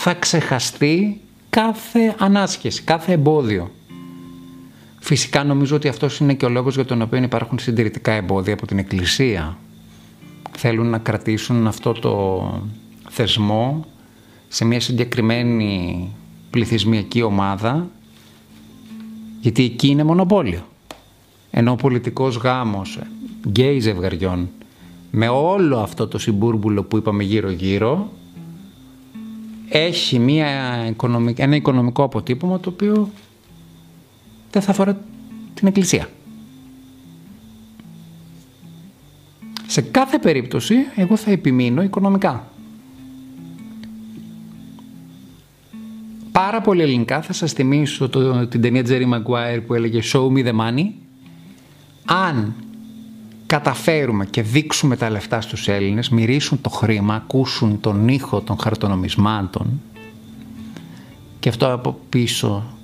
θα 0.00 0.14
ξεχαστεί 0.14 1.20
κάθε 1.50 2.14
ανάσχεση, 2.18 2.82
κάθε 2.82 3.12
εμπόδιο. 3.12 3.70
Φυσικά 5.08 5.44
νομίζω 5.44 5.76
ότι 5.76 5.88
αυτός 5.88 6.18
είναι 6.18 6.34
και 6.34 6.44
ο 6.44 6.48
λόγος 6.48 6.74
για 6.74 6.84
τον 6.84 7.02
οποίο 7.02 7.22
υπάρχουν 7.22 7.58
συντηρητικά 7.58 8.12
εμπόδια 8.12 8.52
από 8.52 8.66
την 8.66 8.78
Εκκλησία. 8.78 9.58
Θέλουν 10.56 10.86
να 10.86 10.98
κρατήσουν 10.98 11.66
αυτό 11.66 11.92
το 11.92 12.42
θεσμό 13.08 13.84
σε 14.48 14.64
μια 14.64 14.80
συγκεκριμένη 14.80 16.08
πληθυσμιακή 16.50 17.22
ομάδα 17.22 17.90
γιατί 19.40 19.64
εκεί 19.64 19.88
είναι 19.88 20.04
μονοπόλιο. 20.04 20.60
Ενώ 21.50 21.72
ο 21.72 21.76
πολιτικός 21.76 22.36
γάμος 22.36 22.98
γκέι 23.48 23.80
ζευγαριών 23.80 24.48
με 25.10 25.28
όλο 25.28 25.78
αυτό 25.78 26.08
το 26.08 26.18
συμπούρμπουλο 26.18 26.82
που 26.82 26.96
είπαμε 26.96 27.22
γύρω 27.22 27.50
γύρω 27.50 28.12
έχει 29.68 30.18
μια 30.18 30.46
ένα 31.36 31.56
οικονομικό 31.56 32.02
αποτύπωμα 32.02 32.60
το 32.60 32.68
οποίο 32.68 33.10
δεν 34.50 34.62
θα 34.62 34.70
αφορά 34.70 34.98
την 35.54 35.68
Εκκλησία. 35.68 36.08
Σε 39.66 39.80
κάθε 39.80 40.18
περίπτωση 40.18 40.74
εγώ 40.94 41.16
θα 41.16 41.30
επιμείνω 41.30 41.82
οικονομικά. 41.82 42.48
πάρα 46.38 46.60
πολύ 46.60 46.82
ελληνικά 46.82 47.22
θα 47.22 47.32
σας 47.32 47.52
θυμίσω 47.52 48.08
το, 48.08 48.46
την 48.46 48.60
ταινία 48.60 48.82
Jerry 48.86 49.04
Maguire 49.14 49.60
που 49.66 49.74
έλεγε 49.74 50.00
Show 50.12 50.32
me 50.32 50.46
the 50.46 50.60
money. 50.60 50.84
Αν 52.04 52.54
καταφέρουμε 53.46 54.26
και 54.26 54.42
δείξουμε 54.42 54.96
τα 54.96 55.10
λεφτά 55.10 55.40
στους 55.40 55.68
Έλληνες, 55.68 56.08
μυρίσουν 56.08 56.60
το 56.60 56.68
χρήμα, 56.68 57.14
ακούσουν 57.14 57.80
τον 57.80 58.08
ήχο 58.08 58.40
των 58.40 58.58
χαρτονομισμάτων 58.60 59.80
και 61.38 61.48
αυτό 61.48 61.72
από 61.72 61.98
πίσω 62.08 62.77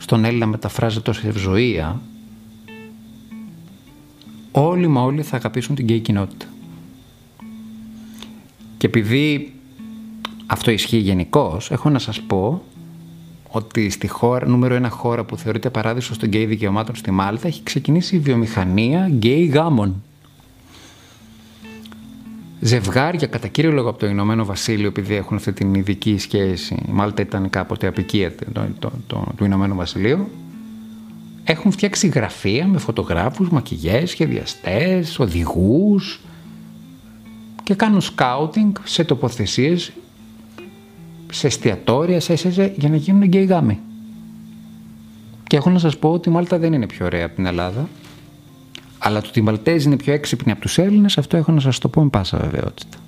στον 0.00 0.24
Έλληνα 0.24 0.46
μεταφράζεται 0.46 1.10
ως 1.10 1.24
ευζωία, 1.24 2.00
όλοι 4.52 4.86
μα 4.86 5.02
όλοι 5.02 5.22
θα 5.22 5.36
αγαπήσουν 5.36 5.74
την 5.74 5.84
γκέι 5.84 6.00
κοινότητα. 6.00 6.46
Και 8.76 8.86
επειδή 8.86 9.52
αυτό 10.46 10.70
ισχύει 10.70 10.96
γενικώς, 10.96 11.70
έχω 11.70 11.90
να 11.90 11.98
σας 11.98 12.20
πω 12.20 12.62
ότι 13.48 13.90
στη 13.90 14.06
χώρα, 14.08 14.48
νούμερο 14.48 14.74
ένα 14.74 14.88
χώρα 14.88 15.24
που 15.24 15.36
θεωρείται 15.36 15.70
παράδεισο 15.70 16.16
των 16.16 16.28
γκέι 16.28 16.44
δικαιωμάτων 16.46 16.94
στη 16.94 17.10
Μάλτα 17.10 17.46
έχει 17.46 17.62
ξεκινήσει 17.62 18.16
η 18.16 18.18
βιομηχανία 18.18 19.08
γκέι 19.08 19.44
γάμων. 19.44 20.02
Ζευγάρια 22.60 23.26
κατά 23.26 23.48
κύριο 23.48 23.72
λόγο 23.72 23.88
από 23.88 23.98
το 23.98 24.06
Ηνωμένο 24.06 24.44
Βασίλειο 24.44 24.88
επειδή 24.88 25.14
έχουν 25.14 25.36
αυτή 25.36 25.52
την 25.52 25.74
ειδική 25.74 26.18
σχέση 26.18 26.74
η 26.74 26.92
Μάλτα 26.92 27.22
ήταν 27.22 27.50
κάποτε 27.50 27.86
αποικία 27.86 28.34
το, 28.52 28.68
το, 28.78 28.92
το, 29.06 29.26
του 29.36 29.44
Ηνωμένου 29.44 29.74
Βασιλείου 29.74 30.28
έχουν 31.44 31.70
φτιάξει 31.70 32.06
γραφεία 32.06 32.66
με 32.66 32.78
φωτογράφους, 32.78 33.48
μακιγιές, 33.48 34.10
σχεδιαστές, 34.10 35.18
οδηγούς 35.18 36.20
και 37.62 37.74
κάνουν 37.74 38.00
σκάουτινγκ 38.00 38.74
σε 38.84 39.04
τοποθεσίες 39.04 39.92
σε 41.32 41.46
εστιατόρια, 41.46 42.20
σε 42.20 42.36
σε, 42.36 42.74
για 42.76 42.88
να 42.88 42.96
γίνουν 42.96 43.22
γκέι 43.22 43.44
γάμοι. 43.44 43.78
Και 45.46 45.56
έχω 45.56 45.70
να 45.70 45.78
σας 45.78 45.98
πω 45.98 46.12
ότι 46.12 46.28
η 46.28 46.32
Μάλτα 46.32 46.58
δεν 46.58 46.72
είναι 46.72 46.86
πιο 46.86 47.06
ωραία 47.06 47.24
από 47.24 47.34
την 47.34 47.46
Ελλάδα. 47.46 47.88
Αλλά 49.02 49.20
το 49.20 49.26
ότι 49.28 49.38
οι 49.38 49.42
Μαλτέζοι 49.42 49.86
είναι 49.86 49.96
πιο 49.96 50.12
έξυπνοι 50.12 50.52
από 50.52 50.60
τους 50.60 50.78
Έλληνες, 50.78 51.18
αυτό 51.18 51.36
έχω 51.36 51.52
να 51.52 51.60
σας 51.60 51.78
το 51.78 51.88
πω 51.88 52.02
με 52.02 52.08
πάσα 52.08 52.38
βεβαιότητα. 52.38 52.98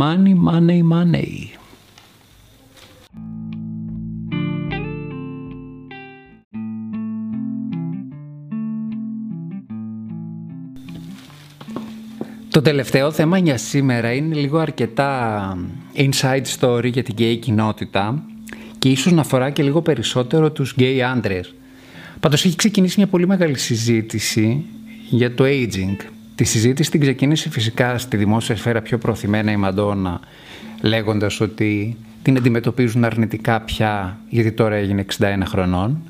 Money, 0.00 0.34
money, 0.48 0.80
money. 0.92 1.58
Το 12.50 12.62
τελευταίο 12.62 13.10
θέμα 13.10 13.38
για 13.38 13.58
σήμερα 13.58 14.12
είναι 14.12 14.34
λίγο 14.34 14.58
αρκετά 14.58 15.56
inside 15.94 16.44
story 16.58 16.92
για 16.92 17.02
την 17.02 17.14
gay 17.18 17.38
κοινότητα 17.40 18.22
και 18.78 18.88
ίσως 18.88 19.12
να 19.12 19.20
αφορά 19.20 19.50
και 19.50 19.62
λίγο 19.62 19.82
περισσότερο 19.82 20.50
τους 20.52 20.74
gay 20.78 20.98
άντρες. 20.98 21.54
Πάντως 22.20 22.44
έχει 22.44 22.56
ξεκινήσει 22.56 22.94
μια 22.96 23.06
πολύ 23.06 23.26
μεγάλη 23.26 23.58
συζήτηση 23.58 24.64
για 25.10 25.34
το 25.34 25.44
aging. 25.46 25.96
Τη 26.34 26.44
συζήτηση 26.44 26.90
την 26.90 27.00
ξεκίνησε 27.00 27.50
φυσικά 27.50 27.98
στη 27.98 28.16
δημόσια 28.16 28.56
σφαίρα 28.56 28.82
πιο 28.82 28.98
προθυμένα 28.98 29.52
η 29.52 29.56
Μαντόνα 29.56 30.20
λέγοντας 30.80 31.40
ότι 31.40 31.96
την 32.22 32.36
αντιμετωπίζουν 32.36 33.04
αρνητικά 33.04 33.60
πια 33.60 34.18
γιατί 34.28 34.52
τώρα 34.52 34.74
έγινε 34.74 35.04
61 35.18 35.24
χρονών. 35.46 36.02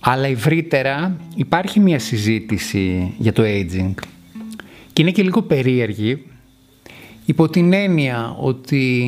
Αλλά 0.00 0.26
ευρύτερα 0.26 1.16
υπάρχει 1.34 1.80
μια 1.80 1.98
συζήτηση 1.98 3.14
για 3.18 3.32
το 3.32 3.42
aging 3.42 3.94
και 4.92 5.02
είναι 5.02 5.10
και 5.10 5.22
λίγο 5.22 5.42
περίεργη 5.42 6.24
υπό 7.24 7.48
την 7.48 7.72
έννοια 7.72 8.36
ότι 8.40 9.04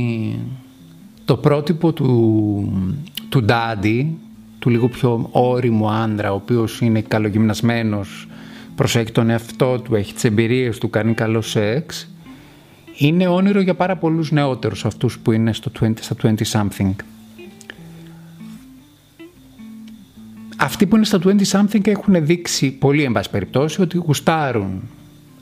το 1.25 1.37
πρότυπο 1.37 1.92
του, 1.92 2.94
του 3.28 3.44
Daddy, 3.49 4.06
του 4.60 4.70
λίγο 4.70 4.88
πιο 4.88 5.28
όριμου 5.30 5.90
άντρα, 5.90 6.32
ο 6.32 6.34
οποίος 6.34 6.80
είναι 6.80 7.00
καλογυμνασμένος, 7.00 8.28
προσέχει 8.74 9.12
τον 9.12 9.30
εαυτό 9.30 9.80
του, 9.80 9.94
έχει 9.94 10.14
τις 10.14 10.24
εμπειρίες 10.24 10.78
του, 10.78 10.90
κάνει 10.90 11.14
καλό 11.14 11.40
σεξ, 11.40 12.10
είναι 12.96 13.26
όνειρο 13.26 13.60
για 13.60 13.74
πάρα 13.74 13.96
πολλούς 13.96 14.30
νεότερους 14.30 14.84
αυτούς 14.84 15.18
που 15.18 15.32
είναι 15.32 15.52
στο 15.52 15.70
20, 15.80 15.92
στα 16.00 16.14
20 16.22 16.34
something. 16.52 16.92
Αυτοί 20.56 20.86
που 20.86 20.96
είναι 20.96 21.04
στα 21.04 21.18
20 21.24 21.30
something 21.50 21.86
έχουν 21.86 22.26
δείξει 22.26 22.70
πολύ 22.70 23.02
εν 23.02 23.12
πάση 23.12 23.30
περιπτώσει 23.30 23.82
ότι 23.82 23.96
γουστάρουν 23.96 24.82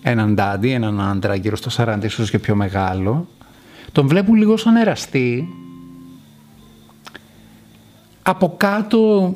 έναν 0.02 0.34
ντάντι, 0.34 0.70
έναν 0.70 1.00
άντρα 1.00 1.34
γύρω 1.34 1.56
στο 1.56 1.84
40 1.84 1.98
ίσως 2.04 2.30
και 2.30 2.38
πιο 2.38 2.54
μεγάλο, 2.54 3.28
τον 3.92 4.06
βλέπουν 4.06 4.34
λίγο 4.34 4.56
σαν 4.56 4.76
εραστή. 4.76 5.48
Από 8.28 8.54
κάτω 8.56 9.34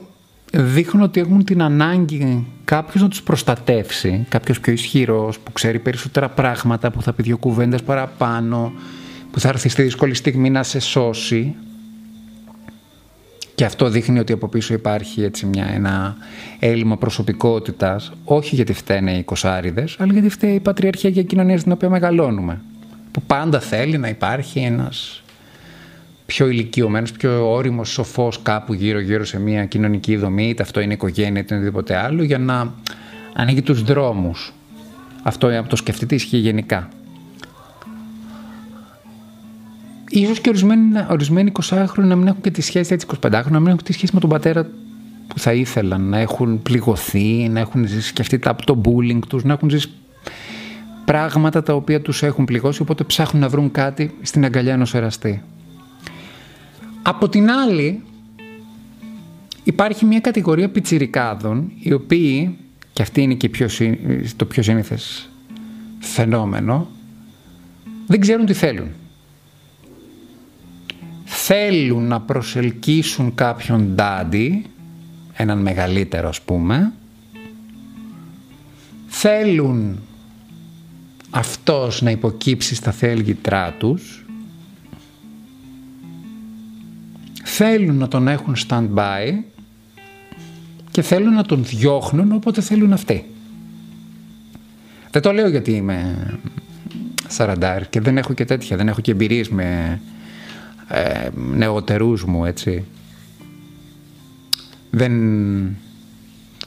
δείχνουν 0.52 1.02
ότι 1.02 1.20
έχουν 1.20 1.44
την 1.44 1.62
ανάγκη 1.62 2.46
κάποιος 2.64 3.02
να 3.02 3.08
τους 3.08 3.22
προστατεύσει, 3.22 4.26
κάποιος 4.28 4.61
πιο 4.61 4.72
ισχυρός, 4.72 5.38
που 5.38 5.52
ξέρει 5.52 5.78
περισσότερα 5.78 6.28
πράγματα, 6.28 6.90
που 6.90 7.02
θα 7.02 7.12
πει 7.12 7.22
δύο 7.22 7.37
κουβέντες 7.37 7.82
παραπάνω, 7.82 8.72
που 9.30 9.40
θα 9.40 9.49
έρθει 9.49 9.68
στη 9.68 9.82
δύσκολη 9.82 10.14
στιγμή 10.14 10.50
να 10.50 10.62
σε 10.62 10.80
σώσει. 10.80 11.54
Και 13.54 13.64
αυτό 13.64 13.88
δείχνει 13.88 14.18
ότι 14.18 14.32
από 14.32 14.49
πίσω 14.49 14.75
υπάρχει 14.75 15.22
έτσι 15.22 15.46
μια, 15.46 15.66
ένα 15.75 16.16
έλλειμμα 16.58 16.96
προσωπικότητας, 16.96 18.12
όχι 18.25 18.54
γιατί 18.54 18.72
φταίνε 18.72 19.12
οι 19.12 19.22
κοσάριδες, 19.22 19.96
αλλά 19.99 20.12
γιατί 20.12 20.28
φταίει 20.28 20.54
η 20.54 20.61
πατριαρχία 20.61 21.11
κοινωνία 21.11 21.58
στην 21.58 21.72
οποία 21.72 21.88
μεγαλώνουμε. 21.88 22.61
Που 23.11 23.22
πάντα 23.22 23.61
θέλει 23.61 23.99
να 23.99 24.08
υπάρχει 24.08 24.58
ένας 24.58 25.22
πιο 26.26 26.49
ηλικιωμένος, 26.49 27.12
πιο 27.12 27.52
όριμος, 27.52 27.88
σοφός 27.88 28.43
κάπου 28.43 28.75
γύρω-γύρω 28.75 29.25
σε 29.25 29.41
μια 29.41 29.64
κοινωνική 29.64 30.17
δομή, 30.17 30.49
είτε 30.49 30.62
αυτό 30.62 30.81
είναι 30.81 30.93
οικογένεια 30.93 31.41
είτε 31.41 31.55
οτιδήποτε 31.55 31.97
άλλο, 31.97 32.23
για 32.23 32.38
να 32.38 32.75
ανοίγει 33.33 33.62
τους 33.62 33.83
δρόμους. 33.83 34.52
Αυτό 35.23 35.59
από 35.59 35.69
το 35.69 35.76
σκεφτείτε 35.76 36.14
ισχύει 36.14 36.37
γενικά. 36.37 36.88
Ίσως 40.09 40.41
και 40.41 40.49
ορισμένοι, 40.49 40.83
ορισμένοι 41.11 41.52
20χρονοι 41.69 42.05
να 42.05 42.17
μην 42.17 42.26
έχουν 42.26 42.41
και 42.41 42.50
τη 42.50 42.61
σχέση, 42.62 42.93
έτσι 42.93 43.07
25χρονοι, 43.21 43.50
να 43.50 43.61
μην 43.61 43.67
έχουν 43.67 43.83
τη 43.83 43.93
σχέση 43.93 44.14
με 44.14 44.21
τον 44.21 44.31
πατέρα 44.31 44.67
που 45.29 45.38
θα 45.38 45.52
ήθελαν, 45.52 46.02
να 46.02 46.19
έχουν 46.19 46.62
πληγωθεί, 46.62 47.49
να 47.49 47.61
έχουν 47.61 47.87
ζήσει 47.87 48.09
σκεφτεί 48.09 48.41
από 48.45 48.64
το 48.64 48.81
bullying 48.85 49.19
τους, 49.29 49.45
να 49.45 49.52
έχουν 49.52 49.71
ζήσει 49.71 49.88
πράγματα 51.05 51.62
τα 51.62 51.75
οποία 51.75 52.00
τους 52.00 52.23
έχουν 52.23 52.45
πληγώσει, 52.45 52.83
οπότε 52.83 53.05
ψάχνουν 53.05 53.43
να 53.43 53.49
βρουν 53.49 53.71
κάτι 53.71 54.14
στην 54.23 54.45
αγκαλιά 54.45 54.73
ενός 54.73 54.95
εραστή. 54.95 55.43
Από 57.02 57.28
την 57.28 57.50
άλλη, 57.50 58.02
υπάρχει 59.64 60.04
μια 60.04 60.21
κατηγορία 60.21 60.71
πιτσιρικάδων, 60.71 61.73
οι 61.78 61.92
οποίοι, 61.92 62.59
και 62.92 63.02
αυτή 63.02 63.23
είναι 63.23 63.35
και 63.35 63.49
πιο, 63.49 63.68
το 64.37 64.44
πιο 64.44 64.62
σύνηθες 64.62 65.30
φαινόμενο, 65.99 66.88
δεν 68.06 68.21
ξέρουν 68.21 68.47
τι 68.47 68.52
θέλουν. 68.52 68.88
Θέλουν 71.25 72.06
να 72.06 72.21
προσελκύσουν 72.21 73.35
κάποιον 73.35 73.94
ντάντι, 73.94 74.64
έναν 75.32 75.59
μεγαλύτερο 75.59 76.28
ας 76.28 76.40
πούμε, 76.40 76.92
θέλουν 79.06 79.99
αυτός 81.30 82.02
να 82.02 82.11
υποκύψει 82.11 82.75
στα 82.75 82.90
θέλγητρά 82.90 83.73
τους, 83.78 84.22
θέλουν 87.42 87.96
να 87.96 88.08
τον 88.08 88.28
έχουν 88.28 88.54
stand-by 88.68 89.34
και 90.90 91.02
θέλουν 91.02 91.34
να 91.34 91.44
τον 91.44 91.64
διώχνουν 91.64 92.32
όποτε 92.32 92.61
θέλουν 92.61 92.92
αυτοί. 92.92 93.26
Δεν 95.11 95.22
το 95.22 95.32
λέω 95.32 95.49
γιατί 95.49 95.72
είμαι 95.72 96.26
σαραντάρ 97.28 97.88
και 97.88 98.00
δεν 98.00 98.18
έχω 98.18 98.32
και 98.32 98.44
τέτοια, 98.44 98.76
δεν 98.76 98.88
έχω 98.88 99.00
και 99.00 99.11
εμπειρίες 99.11 99.49
με 99.49 100.00
ε, 100.88 101.28
νεοτερούς 101.34 102.25
μου, 102.25 102.44
έτσι. 102.44 102.84
Δεν, 104.90 105.12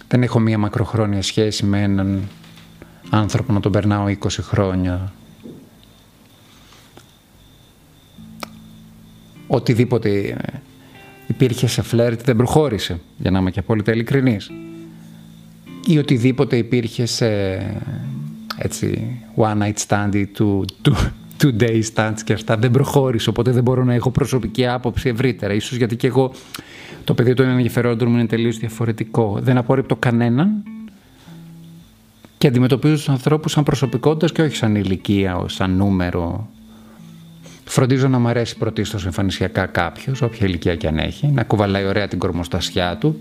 δεν 0.07 0.23
έχω 0.23 0.39
μία 0.39 0.57
μακροχρόνια 0.57 1.21
σχέση 1.21 1.65
με 1.65 1.81
έναν 1.81 2.21
άνθρωπο 3.09 3.53
να 3.53 3.59
τον 3.59 3.71
περνάω 3.71 4.05
20 4.07 4.13
χρόνια. 4.29 5.13
Οτιδήποτε 9.47 10.37
υπήρχε 11.27 11.67
σε 11.67 11.81
φλερτ 11.81 12.21
δεν 12.23 12.35
προχώρησε, 12.35 12.99
για 13.17 13.31
να 13.31 13.39
είμαι 13.39 13.51
και 13.51 13.59
απόλυτα 13.59 13.91
ειλικρινής. 13.91 14.51
Ή 15.85 15.97
οτιδήποτε 15.97 16.57
υπήρχε 16.57 17.05
σε 17.05 17.27
έτσι, 18.57 19.17
one 19.35 19.57
night 19.61 19.85
stand 19.87 20.25
του, 20.33 20.65
του, 20.81 20.95
today 21.43 21.81
stands 21.93 22.19
και 22.23 22.33
αυτά 22.33 22.57
δεν 22.57 22.71
προχώρησε, 22.71 23.29
οπότε 23.29 23.51
δεν 23.51 23.63
μπορώ 23.63 23.83
να 23.83 23.93
έχω 23.93 24.11
προσωπική 24.11 24.67
άποψη 24.67 25.09
ευρύτερα. 25.09 25.53
Ίσως 25.53 25.77
γιατί 25.77 25.95
και 25.95 26.07
εγώ 26.07 26.31
το 27.03 27.13
πεδίο 27.13 27.33
των 27.33 27.49
ενδιαφερόντων 27.49 28.09
μου 28.09 28.17
είναι 28.17 28.27
τελείως 28.27 28.57
διαφορετικό. 28.57 29.39
Δεν 29.41 29.57
απορρίπτω 29.57 29.95
κανέναν 29.95 30.63
και 32.37 32.47
αντιμετωπίζω 32.47 32.95
τους 32.95 33.09
ανθρώπους 33.09 33.51
σαν 33.51 33.63
προσωπικότητας 33.63 34.31
και 34.31 34.41
όχι 34.41 34.55
σαν 34.55 34.75
ηλικία, 34.75 35.43
σαν 35.45 35.75
νούμερο. 35.75 36.49
Φροντίζω 37.65 38.07
να 38.07 38.19
μου 38.19 38.27
αρέσει 38.27 38.57
πρωτίστως 38.57 39.05
εμφανισιακά 39.05 39.65
κάποιος, 39.65 40.21
όποια 40.21 40.47
ηλικία 40.47 40.75
και 40.75 40.87
αν 40.87 40.97
έχει, 40.97 41.27
να 41.27 41.43
κουβαλάει 41.43 41.85
ωραία 41.85 42.07
την 42.07 42.19
κορμοστασιά 42.19 42.97
του, 42.97 43.19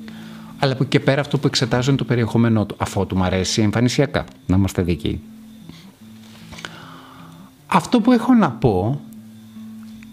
αλλά 0.59 0.73
από 0.73 0.83
εκεί 0.83 0.91
και 0.91 1.01
πέρα 1.01 1.21
αυτό 1.21 1.39
που 1.39 1.47
εξετάζω 1.47 1.91
είναι 1.91 1.99
το 1.99 2.05
περιεχόμενό 2.05 2.67
του, 2.67 2.75
αφού 2.79 3.07
του 3.07 3.17
μου 3.17 3.25
αρέσει 3.25 3.63
εμφανισιακά, 3.63 4.25
να 4.47 4.57
είμαστε 4.57 4.83
δικοί. 4.83 5.21
Αυτό 7.67 8.01
που 8.01 8.13
έχω 8.13 8.35
να 8.35 8.51
πω 8.51 9.01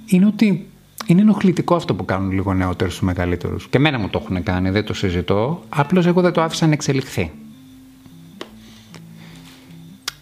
είναι 0.06 0.26
ότι 0.26 0.68
είναι 1.06 1.22
ενοχλητικό 1.22 1.76
αυτό 1.76 1.96
που 1.96 2.06
κάνουν 2.06 2.32
λίγο 2.32 2.54
νεότερους 2.54 2.94
στους 2.94 3.06
μεγαλύτερους. 3.06 3.68
Και 3.68 3.78
εμένα 3.78 4.00
μου 4.00 4.10
το 4.10 4.22
έχουν 4.24 4.44
κάνει, 4.44 4.70
δεν 4.70 4.86
το 4.86 4.94
συζητώ. 4.94 5.64
Απλώς 5.70 6.06
εγώ 6.06 6.22
δεν 6.22 6.32
το 6.32 6.42
άφησα 6.42 6.68
να 6.68 6.74
εξελιχθεί. 6.74 7.32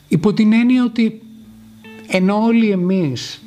Υπό 0.07 0.33
την 0.33 0.53
έννοια 0.53 0.83
ότι 0.83 1.21
ενώ 2.07 2.43
όλοι 2.43 2.69
εμείς 2.69 3.41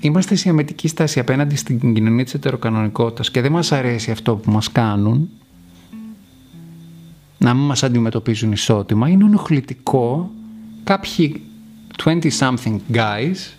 είμαστε 0.00 0.34
σε 0.34 0.48
αμετική 0.48 0.88
στάση 0.88 1.20
απέναντι 1.20 1.56
στην 1.56 1.94
κοινωνία 1.94 2.24
της 2.24 2.34
ετεροκανονικότητας 2.34 3.30
και 3.30 3.40
δεν 3.40 3.52
μας 3.52 3.72
αρέσει 3.72 4.10
αυτό 4.10 4.36
που 4.36 4.50
μας 4.50 4.72
κάνουν, 4.72 5.28
να 7.38 7.54
μην 7.54 7.64
μας 7.66 7.82
αντιμετωπίζουν 7.82 8.52
ισότιμα, 8.52 9.08
είναι 9.08 9.24
ενοχλητικό 9.24 10.30
κάποιοι 10.84 11.40
20-something 12.04 12.76
guys 12.92 13.54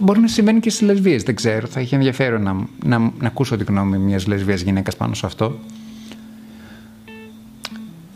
Μπορεί 0.00 0.20
να 0.20 0.28
συμβαίνει 0.28 0.60
και 0.60 0.70
στις 0.70 0.86
λεσβείες, 0.86 1.22
δεν 1.22 1.34
ξέρω. 1.34 1.66
Θα 1.66 1.80
είχε 1.80 1.96
ενδιαφέρον 1.96 2.42
να, 2.42 2.66
να, 2.84 2.98
να 2.98 3.26
ακούσω 3.26 3.56
την 3.56 3.66
γνώμη 3.68 3.98
μιας 3.98 4.26
λεσβείας 4.26 4.60
γυναίκας 4.60 4.96
πάνω 4.96 5.14
σε 5.14 5.26
αυτό. 5.26 5.58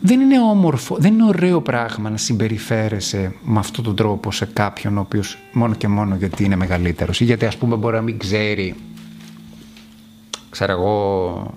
Δεν 0.03 0.19
είναι 0.19 0.39
όμορφο, 0.39 0.95
δεν 0.99 1.13
είναι 1.13 1.23
ωραίο 1.23 1.61
πράγμα 1.61 2.09
να 2.09 2.17
συμπεριφέρεσαι 2.17 3.35
με 3.43 3.59
αυτόν 3.59 3.83
τον 3.83 3.95
τρόπο 3.95 4.31
σε 4.31 4.45
κάποιον 4.45 4.97
ο 4.97 5.01
οποίος 5.01 5.37
μόνο 5.53 5.75
και 5.75 5.87
μόνο 5.87 6.15
γιατί 6.15 6.43
είναι 6.43 6.55
μεγαλύτερος 6.55 7.19
ή 7.19 7.23
γιατί 7.23 7.45
ας 7.45 7.57
πούμε 7.57 7.75
μπορεί 7.75 7.95
να 7.95 8.01
μην 8.01 8.17
ξέρει 8.17 8.75
ξέρω 10.49 10.71
εγώ 10.71 11.53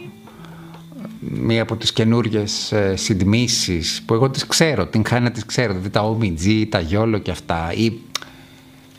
μία 1.19 1.63
από 1.63 1.77
τις 1.77 1.93
καινούριες 1.93 2.73
ε, 2.73 2.97
συντμήσεις 2.97 4.03
που 4.07 4.15
εγώ 4.15 4.31
τις 4.31 4.47
ξέρω, 4.47 4.87
την 4.87 5.07
χάνει 5.07 5.25
να 5.25 5.31
τις 5.31 5.47
ξέρω, 5.47 5.73
δηλαδή 5.73 5.91
τα 5.91 6.17
OMG, 6.19 6.67
τα 6.69 6.83
YOLO 6.91 7.23
και 7.23 7.31
αυτά 7.31 7.73
ή 7.73 7.93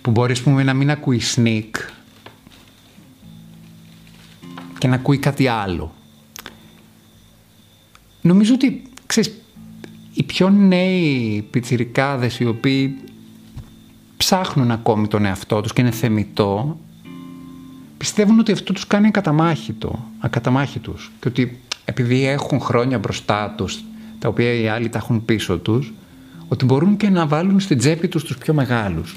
που 0.02 0.12
μπορείς 0.12 0.42
πούμε, 0.42 0.64
να 0.64 0.74
μην 0.74 0.92
ακούει 0.92 1.22
sneak 1.36 1.70
και 4.78 4.88
να 4.88 4.96
ακούει 4.96 5.18
κάτι 5.18 5.48
άλλο. 5.48 5.94
Νομίζω 8.22 8.54
ότι, 8.54 8.84
ξέρεις, 9.22 9.40
οι 10.14 10.24
πιο 10.24 10.50
νέοι 10.50 11.48
πιτσιρικάδες 11.52 12.40
οι 12.40 12.46
οποίοι 12.46 12.98
ψάχνουν 14.18 14.72
ακόμη 14.72 15.08
τον 15.08 15.26
εαυτό 15.26 15.62
τους 15.62 15.74
και 15.74 15.82
είναι 15.82 15.92
θεμητό, 15.92 16.80
πιστεύουν 17.98 18.40
ότι 18.40 18.52
αυτό 18.52 18.74
τους 18.74 18.88
κάνει 18.88 19.08
ακαταμάχητο, 19.08 20.06
ακαταμάχητους 20.20 21.12
και 21.20 21.28
ότι 21.28 21.60
επειδή 21.86 22.26
έχουν 22.26 22.60
χρόνια 22.60 23.00
μπροστά 23.00 23.54
τους, 23.58 23.84
τα 24.20 24.28
οποία 24.28 24.54
οι 24.54 24.68
άλλοι 24.68 24.90
τα 24.90 24.98
έχουν 24.98 25.26
πίσω 25.26 25.58
τους, 25.58 25.94
ότι 26.48 26.66
μπορούν 26.66 26.98
και 26.98 27.10
να 27.10 27.28
βάλουν 27.28 27.60
στην 27.60 27.78
τσέπη 27.78 28.08
τους 28.08 28.24
τους 28.24 28.38
πιο 28.38 28.54
μεγάλους. 28.54 29.16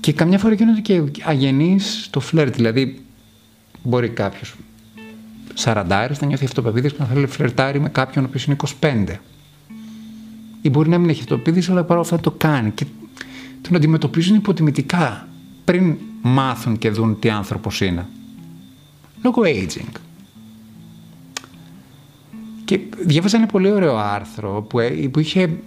Και 0.00 0.12
καμιά 0.12 0.38
φορά 0.38 0.54
γίνονται 0.54 0.80
και 0.80 1.02
αγενείς 1.22 2.08
το 2.10 2.20
φλερτ. 2.20 2.54
Δηλαδή, 2.54 3.04
μπορεί 3.82 4.08
κάποιος 4.08 4.54
σαραντάρι 5.60 6.14
να 6.20 6.26
νιώθει 6.26 6.44
αυτοπεποίθηση 6.44 6.94
και 6.94 7.02
να 7.02 7.08
θέλει 7.08 7.26
φλερτάρει 7.26 7.80
με 7.80 7.88
κάποιον 7.88 8.24
ο 8.24 8.26
οποίος 8.28 8.44
είναι 8.44 8.56
25. 8.80 9.16
Ή 10.62 10.70
μπορεί 10.70 10.88
να 10.88 10.98
μην 10.98 11.08
έχει 11.10 11.20
αυτοπεποίθηση, 11.20 11.70
αλλά 11.70 11.84
παρόλα 11.84 12.04
αυτά 12.04 12.20
το 12.20 12.30
κάνει. 12.30 12.70
Και 12.70 12.86
τον 13.60 13.76
αντιμετωπίζουν 13.76 14.36
υποτιμητικά 14.36 15.28
πριν 15.64 15.96
μάθουν 16.22 16.78
και 16.78 16.90
δουν 16.90 17.18
τι 17.18 17.30
άνθρωπος 17.30 17.80
είναι. 17.80 18.06
Λόγω 19.22 19.42
aging. 19.44 19.92
Και 22.64 22.80
διάβαζα 23.06 23.36
ένα 23.36 23.46
πολύ 23.46 23.70
ωραίο 23.70 23.96
άρθρο 23.96 24.66
που, 24.68 24.78
ε, 24.78 24.88
που 24.88 25.20
είχε 25.20 25.58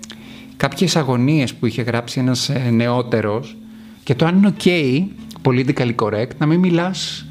κάποιες 0.58 0.95
αγωνίες 0.95 1.53
που 1.53 1.65
είχε 1.65 1.82
γράψει 1.82 2.19
ένας 2.19 2.49
ε, 2.49 2.69
νεότερος 2.71 3.58
και 4.03 4.15
το 4.15 4.25
αν 4.25 4.38
είναι 4.38 4.53
ok, 4.58 5.03
politically 5.43 5.95
correct, 5.95 6.36
να 6.38 6.45
μην 6.45 6.60
μιλάς 6.60 7.25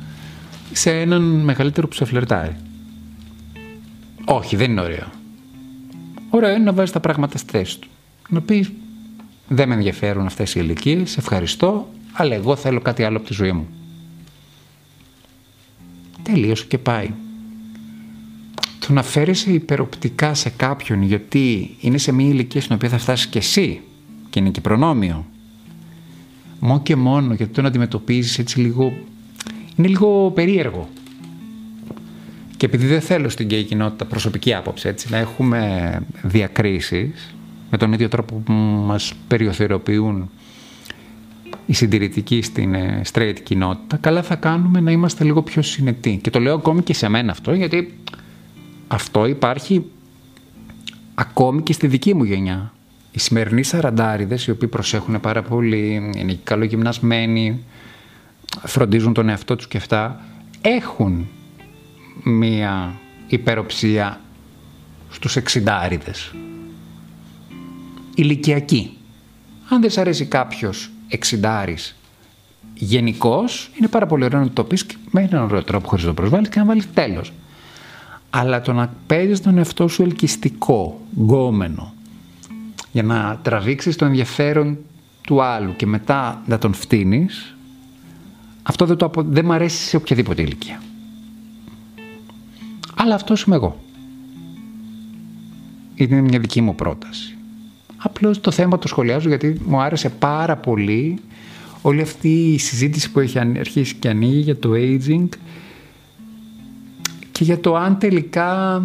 σε 0.73 1.01
έναν 1.01 1.23
μεγαλύτερο 1.23 1.89
που 1.89 1.95
σε 1.95 2.05
φλερτάρει. 2.05 2.57
Όχι, 4.25 4.57
δεν 4.57 4.71
είναι 4.71 4.81
ωραίο. 4.81 5.11
Ωραίο 6.31 6.51
είναι 6.51 6.65
να 6.65 6.73
βάζεις 6.73 6.93
τα 6.93 7.01
πράγματα 7.01 7.39
στη 7.39 7.51
θέση 7.51 7.79
του. 7.79 7.89
Να 8.29 8.41
πεις 8.41 8.73
δεν 9.49 9.69
με 9.69 9.75
ενδιαφέρουν 9.75 10.27
αυτές 10.27 10.55
οι 10.55 10.61
ηλικίες, 10.63 11.17
ευχαριστώ, 11.17 11.89
αλλά 12.13 12.35
εγώ 12.35 12.57
θέλω 12.57 12.81
κάτι 12.81 13.03
άλλο 13.03 13.17
από 13.17 13.27
τη 13.27 13.33
ζωή 13.33 13.53
μου. 13.53 13.69
Τελείωσε 16.23 16.65
και 16.69 16.79
πάει. 16.79 17.11
Το 18.87 18.93
να 18.93 19.03
φέρεις 19.03 19.47
υπεροπτικά 19.47 20.35
σε 20.35 20.51
κάποιον 20.51 21.03
γιατί 21.03 21.77
είναι 21.81 21.99
σε 21.99 22.13
μια 22.13 22.29
ηλικία 22.29 22.61
στην 22.61 22.75
οποία 22.75 22.89
θα 22.89 22.99
φτάσεις 22.99 23.27
και 23.27 23.39
εσύ 23.39 23.81
και 24.31 24.39
είναι 24.39 24.51
και 24.51 24.61
προνόμιο 24.61 25.27
μόνο 26.65 26.81
και 26.83 26.97
μόνο 26.97 27.35
γιατί 27.35 27.53
τον 27.53 27.67
αντιμετωπίζεις 27.67 28.39
έτσι 28.39 28.61
λίγο... 28.61 28.93
είναι 29.77 29.89
λίγο 29.89 30.31
περίεργο. 30.35 30.89
Και 32.57 32.67
επειδή 32.67 32.87
δεν 32.87 33.01
θέλω 33.01 33.29
στην 33.29 33.47
γκέι 33.47 33.65
κοινότητα 33.65 34.05
προσωπική 34.05 34.55
άποψη 34.55 34.89
έτσι, 34.89 35.11
να 35.11 35.17
έχουμε 35.17 36.03
διακρίσεις 36.23 37.35
με 37.71 37.79
τον 37.79 37.93
ίδιο 37.93 38.09
τρόπο 38.09 38.35
που 38.35 38.53
μας 38.87 39.13
περιοθεροποιούν 39.29 40.31
οι 41.67 41.73
συντηρητικοί 41.73 42.43
στην 42.43 42.75
ε, 42.75 43.03
straight 43.13 43.37
κοινότητα, 43.43 43.97
καλά 43.97 44.23
θα 44.23 44.35
κάνουμε 44.35 44.81
να 44.81 44.91
είμαστε 44.91 45.25
λίγο 45.25 45.43
πιο 45.43 45.63
συνετοί. 45.63 46.19
Και 46.23 46.31
το 46.31 46.41
λέω 46.41 46.55
ακόμη 46.55 46.83
και 46.83 46.95
σε 46.95 47.09
μένα 47.09 47.33
αυτό, 47.33 47.55
γιατί 47.55 47.95
αυτό 48.89 49.27
υπάρχει 49.27 49.85
ακόμη 51.15 51.63
και 51.63 51.73
στη 51.73 51.87
δική 51.87 52.15
μου 52.15 52.25
γενιά. 52.25 52.73
Οι 53.13 53.19
σημερινοί 53.19 53.63
σαραντάριδες, 53.63 54.47
οι 54.47 54.51
οποίοι 54.51 54.69
προσέχουν 54.69 55.21
πάρα 55.21 55.43
πολύ, 55.43 56.13
είναι 56.17 56.39
καλογυμνασμένοι, 56.45 57.65
φροντίζουν 58.61 59.13
τον 59.13 59.29
εαυτό 59.29 59.57
τους 59.57 59.69
και 59.69 59.77
αυτά, 59.77 60.21
έχουν 60.61 61.29
μία 62.23 62.93
υπεροψία 63.27 64.21
στους 65.11 65.37
εξιντάριδες. 65.37 66.35
Ηλικιακή. 68.15 68.97
Αν 69.69 69.81
δεν 69.81 69.91
σ' 69.91 69.99
αρέσει 69.99 70.25
κάποιος 70.25 70.91
εξιντάρης 71.09 71.97
γενικώς, 72.75 73.71
είναι 73.79 73.89
πάρα 73.89 74.07
πολύ 74.07 74.25
ωραίο 74.25 74.41
να 74.41 74.51
το 74.51 74.65
πεις 74.65 74.87
με 75.11 75.23
έναν 75.23 75.43
ωραίο 75.43 75.63
τρόπο 75.65 75.89
χωρίς 75.89 76.05
το 76.05 76.15
προσβάλλεις 76.15 76.49
και 76.49 76.59
να 76.59 76.65
βάλεις 76.65 76.93
τέλος. 76.93 77.33
Αλλά 78.31 78.61
το 78.61 78.73
να 78.73 78.95
παίζεις 79.07 79.41
τον 79.41 79.59
εαυτό 79.59 79.89
σου 79.89 80.03
ελκυστικό, 80.03 81.01
γκόμενο, 81.21 81.95
για 82.93 83.03
να 83.03 83.39
τραβήξεις 83.43 83.97
το 83.97 84.05
ενδιαφέρον 84.05 84.79
του 85.21 85.43
άλλου 85.43 85.77
και 85.77 85.87
μετά 85.87 86.43
να 86.47 86.59
τον 86.59 86.75
φτύνεις, 86.75 87.57
αυτό 88.63 88.87
δεν, 88.87 88.97
το 88.97 89.05
απο... 89.05 89.23
δεν 89.23 89.45
μ' 89.45 89.53
αρέσει 89.53 89.83
σε 89.83 89.97
οποιαδήποτε 89.97 90.43
ηλικία. 90.43 90.83
Αλλά 92.95 93.15
αυτός 93.15 93.43
είμαι 93.43 93.55
εγώ. 93.55 93.81
Είναι 95.95 96.21
μια 96.21 96.39
δική 96.39 96.61
μου 96.61 96.75
πρόταση. 96.75 97.37
Απλώς 97.97 98.41
το 98.41 98.51
θέμα 98.51 98.79
το 98.79 98.89
σχολιάζω 98.89 99.29
γιατί 99.29 99.61
μου 99.67 99.81
άρεσε 99.81 100.09
πάρα 100.09 100.57
πολύ 100.57 101.19
όλη 101.83 102.01
αυτή 102.01 102.53
η 102.53 102.59
συζήτηση 102.59 103.11
που 103.11 103.21
έχει 103.21 103.39
αρχίσει 103.39 103.95
και 103.95 104.09
ανοίγει 104.09 104.39
για 104.39 104.57
το 104.57 104.71
aging 104.75 105.29
και 107.33 107.45
για 107.45 107.61
το 107.61 107.77
αν 107.77 107.99
τελικά 107.99 108.83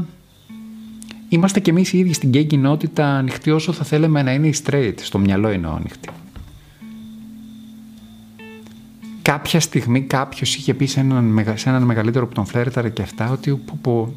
είμαστε 1.30 1.60
κι 1.60 1.70
εμείς 1.70 1.94
οι 1.94 1.98
ίδιοι 1.98 2.14
στην 2.14 2.30
gay 2.34 2.48
κοινότητα 2.48 3.08
ανοιχτοί 3.08 3.52
όσο 3.52 3.72
θα 3.72 3.84
θέλαμε 3.84 4.22
να 4.22 4.34
είναι 4.34 4.48
οι 4.48 4.56
straight. 4.66 4.94
Στο 5.02 5.18
μυαλό 5.18 5.52
είναι 5.52 5.68
ανοιχτοί. 5.68 6.10
Κάποια 9.28 9.60
στιγμή 9.60 10.02
κάποιος 10.02 10.56
είχε 10.56 10.74
πει 10.74 10.86
σε 10.86 11.00
έναν, 11.00 11.44
σε 11.56 11.70
έναν 11.70 11.84
μεγαλύτερο 11.84 12.28
που 12.28 12.34
τον 12.34 12.46
φλέρταρε 12.46 12.90
και 12.90 13.02
αυτά 13.02 13.32
ότι 13.32 13.52
που, 13.52 13.78
που, 13.78 14.16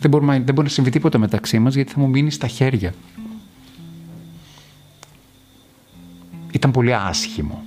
δεν, 0.00 0.10
μπορούμε, 0.10 0.32
δεν 0.32 0.54
μπορεί 0.54 0.66
να 0.66 0.72
συμβεί 0.72 0.90
τίποτα 0.90 1.18
μεταξύ 1.18 1.58
μας 1.58 1.74
γιατί 1.74 1.92
θα 1.92 2.00
μου 2.00 2.08
μείνει 2.08 2.30
στα 2.30 2.46
χέρια. 2.46 2.94
Ήταν 6.52 6.70
πολύ 6.70 6.94
άσχημο. 6.94 7.62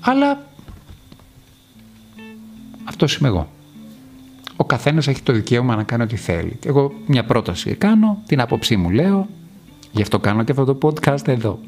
Αλλά 0.00 0.46
αυτός 2.84 3.16
είμαι 3.16 3.28
εγώ 3.28 3.48
ο 4.56 4.64
καθένας 4.64 5.08
έχει 5.08 5.22
το 5.22 5.32
δικαίωμα 5.32 5.76
να 5.76 5.82
κάνει 5.82 6.02
ό,τι 6.02 6.16
θέλει. 6.16 6.58
Εγώ 6.64 6.92
μια 7.06 7.24
πρόταση 7.24 7.74
κάνω, 7.74 8.22
την 8.26 8.40
άποψή 8.40 8.76
μου 8.76 8.90
λέω, 8.90 9.28
γι' 9.92 10.02
αυτό 10.02 10.18
κάνω 10.18 10.42
και 10.42 10.52
αυτό 10.52 10.74
το 10.74 10.78
podcast 10.88 11.28
εδώ. 11.28 11.60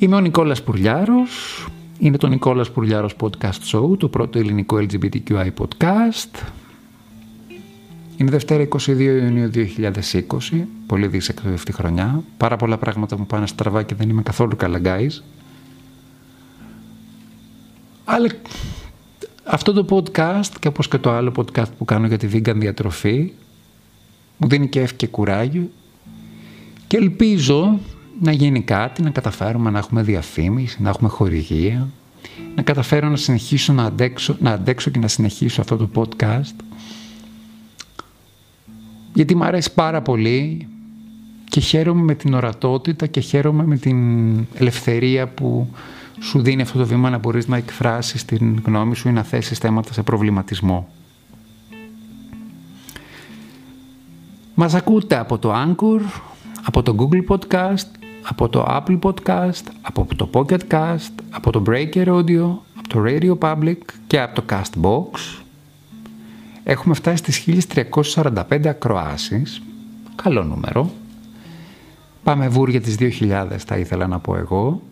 Είμαι 0.00 0.16
ο 0.16 0.20
Νικόλας 0.20 0.62
Πουρλιάρος, 0.62 1.66
είναι 1.98 2.16
το 2.16 2.26
Νικόλας 2.26 2.70
Πουρλιάρος 2.70 3.14
Podcast 3.20 3.72
Show, 3.72 3.98
το 3.98 4.08
πρώτο 4.08 4.38
ελληνικό 4.38 4.76
LGBTQI 4.76 5.48
podcast. 5.58 6.46
Είναι 8.16 8.30
Δευτέρα 8.30 8.68
22 8.68 8.98
Ιουνίου 8.98 9.50
2020, 9.50 10.64
πολύ 10.86 11.06
δύσκολη 11.06 11.54
αυτή 11.54 11.72
χρονιά. 11.72 12.22
Πάρα 12.36 12.56
πολλά 12.56 12.76
πράγματα 12.76 13.18
μου 13.18 13.26
πάνε 13.26 13.46
στραβά 13.46 13.82
και 13.82 13.94
δεν 13.94 14.08
είμαι 14.08 14.22
καθόλου 14.22 14.56
καλά, 14.56 14.80
guys. 14.84 15.22
Αλλά 18.04 18.28
αυτό 19.44 19.72
το 19.72 19.96
podcast 19.96 20.50
και 20.60 20.68
όπως 20.68 20.88
και 20.88 20.98
το 20.98 21.10
άλλο 21.10 21.32
podcast 21.36 21.72
που 21.78 21.84
κάνω 21.84 22.06
για 22.06 22.18
τη 22.18 22.28
vegan 22.32 22.56
διατροφή 22.56 23.32
μου 24.36 24.48
δίνει 24.48 24.68
κέφι 24.68 24.94
και 24.94 25.06
κουράγιο 25.06 25.70
και 26.86 26.96
ελπίζω 26.96 27.78
να 28.20 28.32
γίνει 28.32 28.62
κάτι, 28.62 29.02
να 29.02 29.10
καταφέρουμε 29.10 29.70
να 29.70 29.78
έχουμε 29.78 30.02
διαφήμιση, 30.02 30.82
να 30.82 30.88
έχουμε 30.88 31.08
χορηγία, 31.08 31.88
να 32.54 32.62
καταφέρω 32.62 33.08
να 33.08 33.16
συνεχίσω 33.16 33.72
να 33.72 33.84
αντέξω, 33.84 34.36
να 34.40 34.50
αντέξω 34.50 34.90
και 34.90 34.98
να 34.98 35.08
συνεχίσω 35.08 35.60
αυτό 35.60 35.76
το 35.76 35.90
podcast 35.94 36.54
γιατί 39.18 39.34
μου 39.34 39.44
αρέσει 39.44 39.74
πάρα 39.74 40.02
πολύ 40.02 40.68
και 41.48 41.60
χαίρομαι 41.60 42.02
με 42.02 42.14
την 42.14 42.34
ορατότητα 42.34 43.06
και 43.06 43.20
χαίρομαι 43.20 43.64
με 43.64 43.76
την 43.76 43.98
ελευθερία 44.54 45.28
που 45.28 45.68
σου 46.20 46.42
δίνει 46.42 46.62
αυτό 46.62 46.78
το 46.78 46.86
βήμα 46.86 47.10
να 47.10 47.18
μπορείς 47.18 47.48
να 47.48 47.56
εκφράσεις 47.56 48.24
την 48.24 48.62
γνώμη 48.64 48.96
σου 48.96 49.08
ή 49.08 49.12
να 49.12 49.22
θέσεις 49.22 49.58
θέματα 49.58 49.92
σε 49.92 50.02
προβληματισμό. 50.02 50.88
Μας 54.54 54.74
ακούτε 54.74 55.18
από 55.18 55.38
το 55.38 55.52
Anchor, 55.54 56.00
από 56.64 56.82
το 56.82 56.94
Google 56.98 57.36
Podcast, 57.36 57.97
από 58.28 58.48
το 58.48 58.64
Apple 58.68 58.98
Podcast, 58.98 59.62
από 59.80 60.14
το 60.16 60.30
Pocket 60.32 60.60
Cast, 60.70 61.12
από 61.30 61.50
το 61.50 61.62
Breaker 61.66 62.06
Audio, 62.06 62.56
από 62.78 62.88
το 62.88 63.02
Radio 63.04 63.38
Public 63.38 63.76
και 64.06 64.20
από 64.20 64.42
το 64.42 64.44
Castbox. 64.50 65.42
Έχουμε 66.64 66.94
φτάσει 66.94 67.16
στις 67.16 67.68
1345 68.14 68.66
ακροάσεις. 68.66 69.62
Καλό 70.22 70.44
νούμερο. 70.44 70.90
Πάμε 72.22 72.48
βούρια 72.48 72.80
τις 72.80 72.96
2.000 72.98 73.46
θα 73.66 73.76
ήθελα 73.76 74.06
να 74.06 74.18
πω 74.18 74.36
εγώ. 74.36 74.82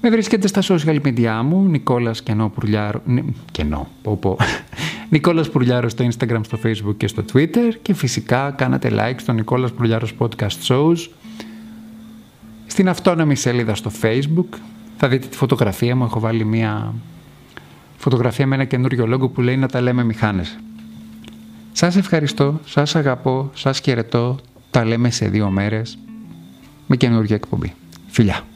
Με 0.00 0.10
βρίσκεται 0.10 0.46
στα 0.46 0.62
social 0.62 1.00
media 1.04 1.40
μου, 1.44 1.62
Νικόλας 1.68 2.22
Κενό 2.22 2.48
Πουρλιάρο... 2.48 3.02
Κενό, 3.50 3.88
πω 4.02 4.16
πω. 4.16 4.36
Νικόλας 5.10 5.50
Πουρλιάρος 5.50 5.92
στο 5.92 6.06
Instagram, 6.08 6.40
στο 6.42 6.58
Facebook 6.64 6.96
και 6.96 7.06
στο 7.06 7.24
Twitter 7.32 7.72
και 7.82 7.94
φυσικά 7.94 8.50
κάνατε 8.50 8.90
like 8.92 9.16
στο 9.16 9.32
Νικόλας 9.32 9.72
Πουρλιάρος 9.72 10.14
Podcast 10.18 10.66
Shows 10.68 10.96
στην 12.70 12.88
αυτόνομη 12.88 13.36
σελίδα 13.36 13.74
στο 13.74 13.90
Facebook. 14.02 14.58
Θα 14.96 15.08
δείτε 15.08 15.26
τη 15.26 15.36
φωτογραφία 15.36 15.96
μου, 15.96 16.04
έχω 16.04 16.20
βάλει 16.20 16.44
μια 16.44 16.94
φωτογραφία 17.96 18.46
με 18.46 18.54
ένα 18.54 18.64
καινούριο 18.64 19.06
λόγο 19.06 19.28
που 19.28 19.40
λέει 19.40 19.56
να 19.56 19.68
τα 19.68 19.80
λέμε 19.80 20.04
μηχάνες. 20.04 20.58
Σας 21.72 21.96
ευχαριστώ, 21.96 22.60
σας 22.64 22.96
αγαπώ, 22.96 23.50
σας 23.54 23.78
χαιρετώ, 23.78 24.38
τα 24.70 24.84
λέμε 24.84 25.10
σε 25.10 25.28
δύο 25.28 25.50
μέρες 25.50 25.98
με 26.86 26.96
καινούργια 26.96 27.36
εκπομπή. 27.36 27.74
Φιλιά! 28.08 28.49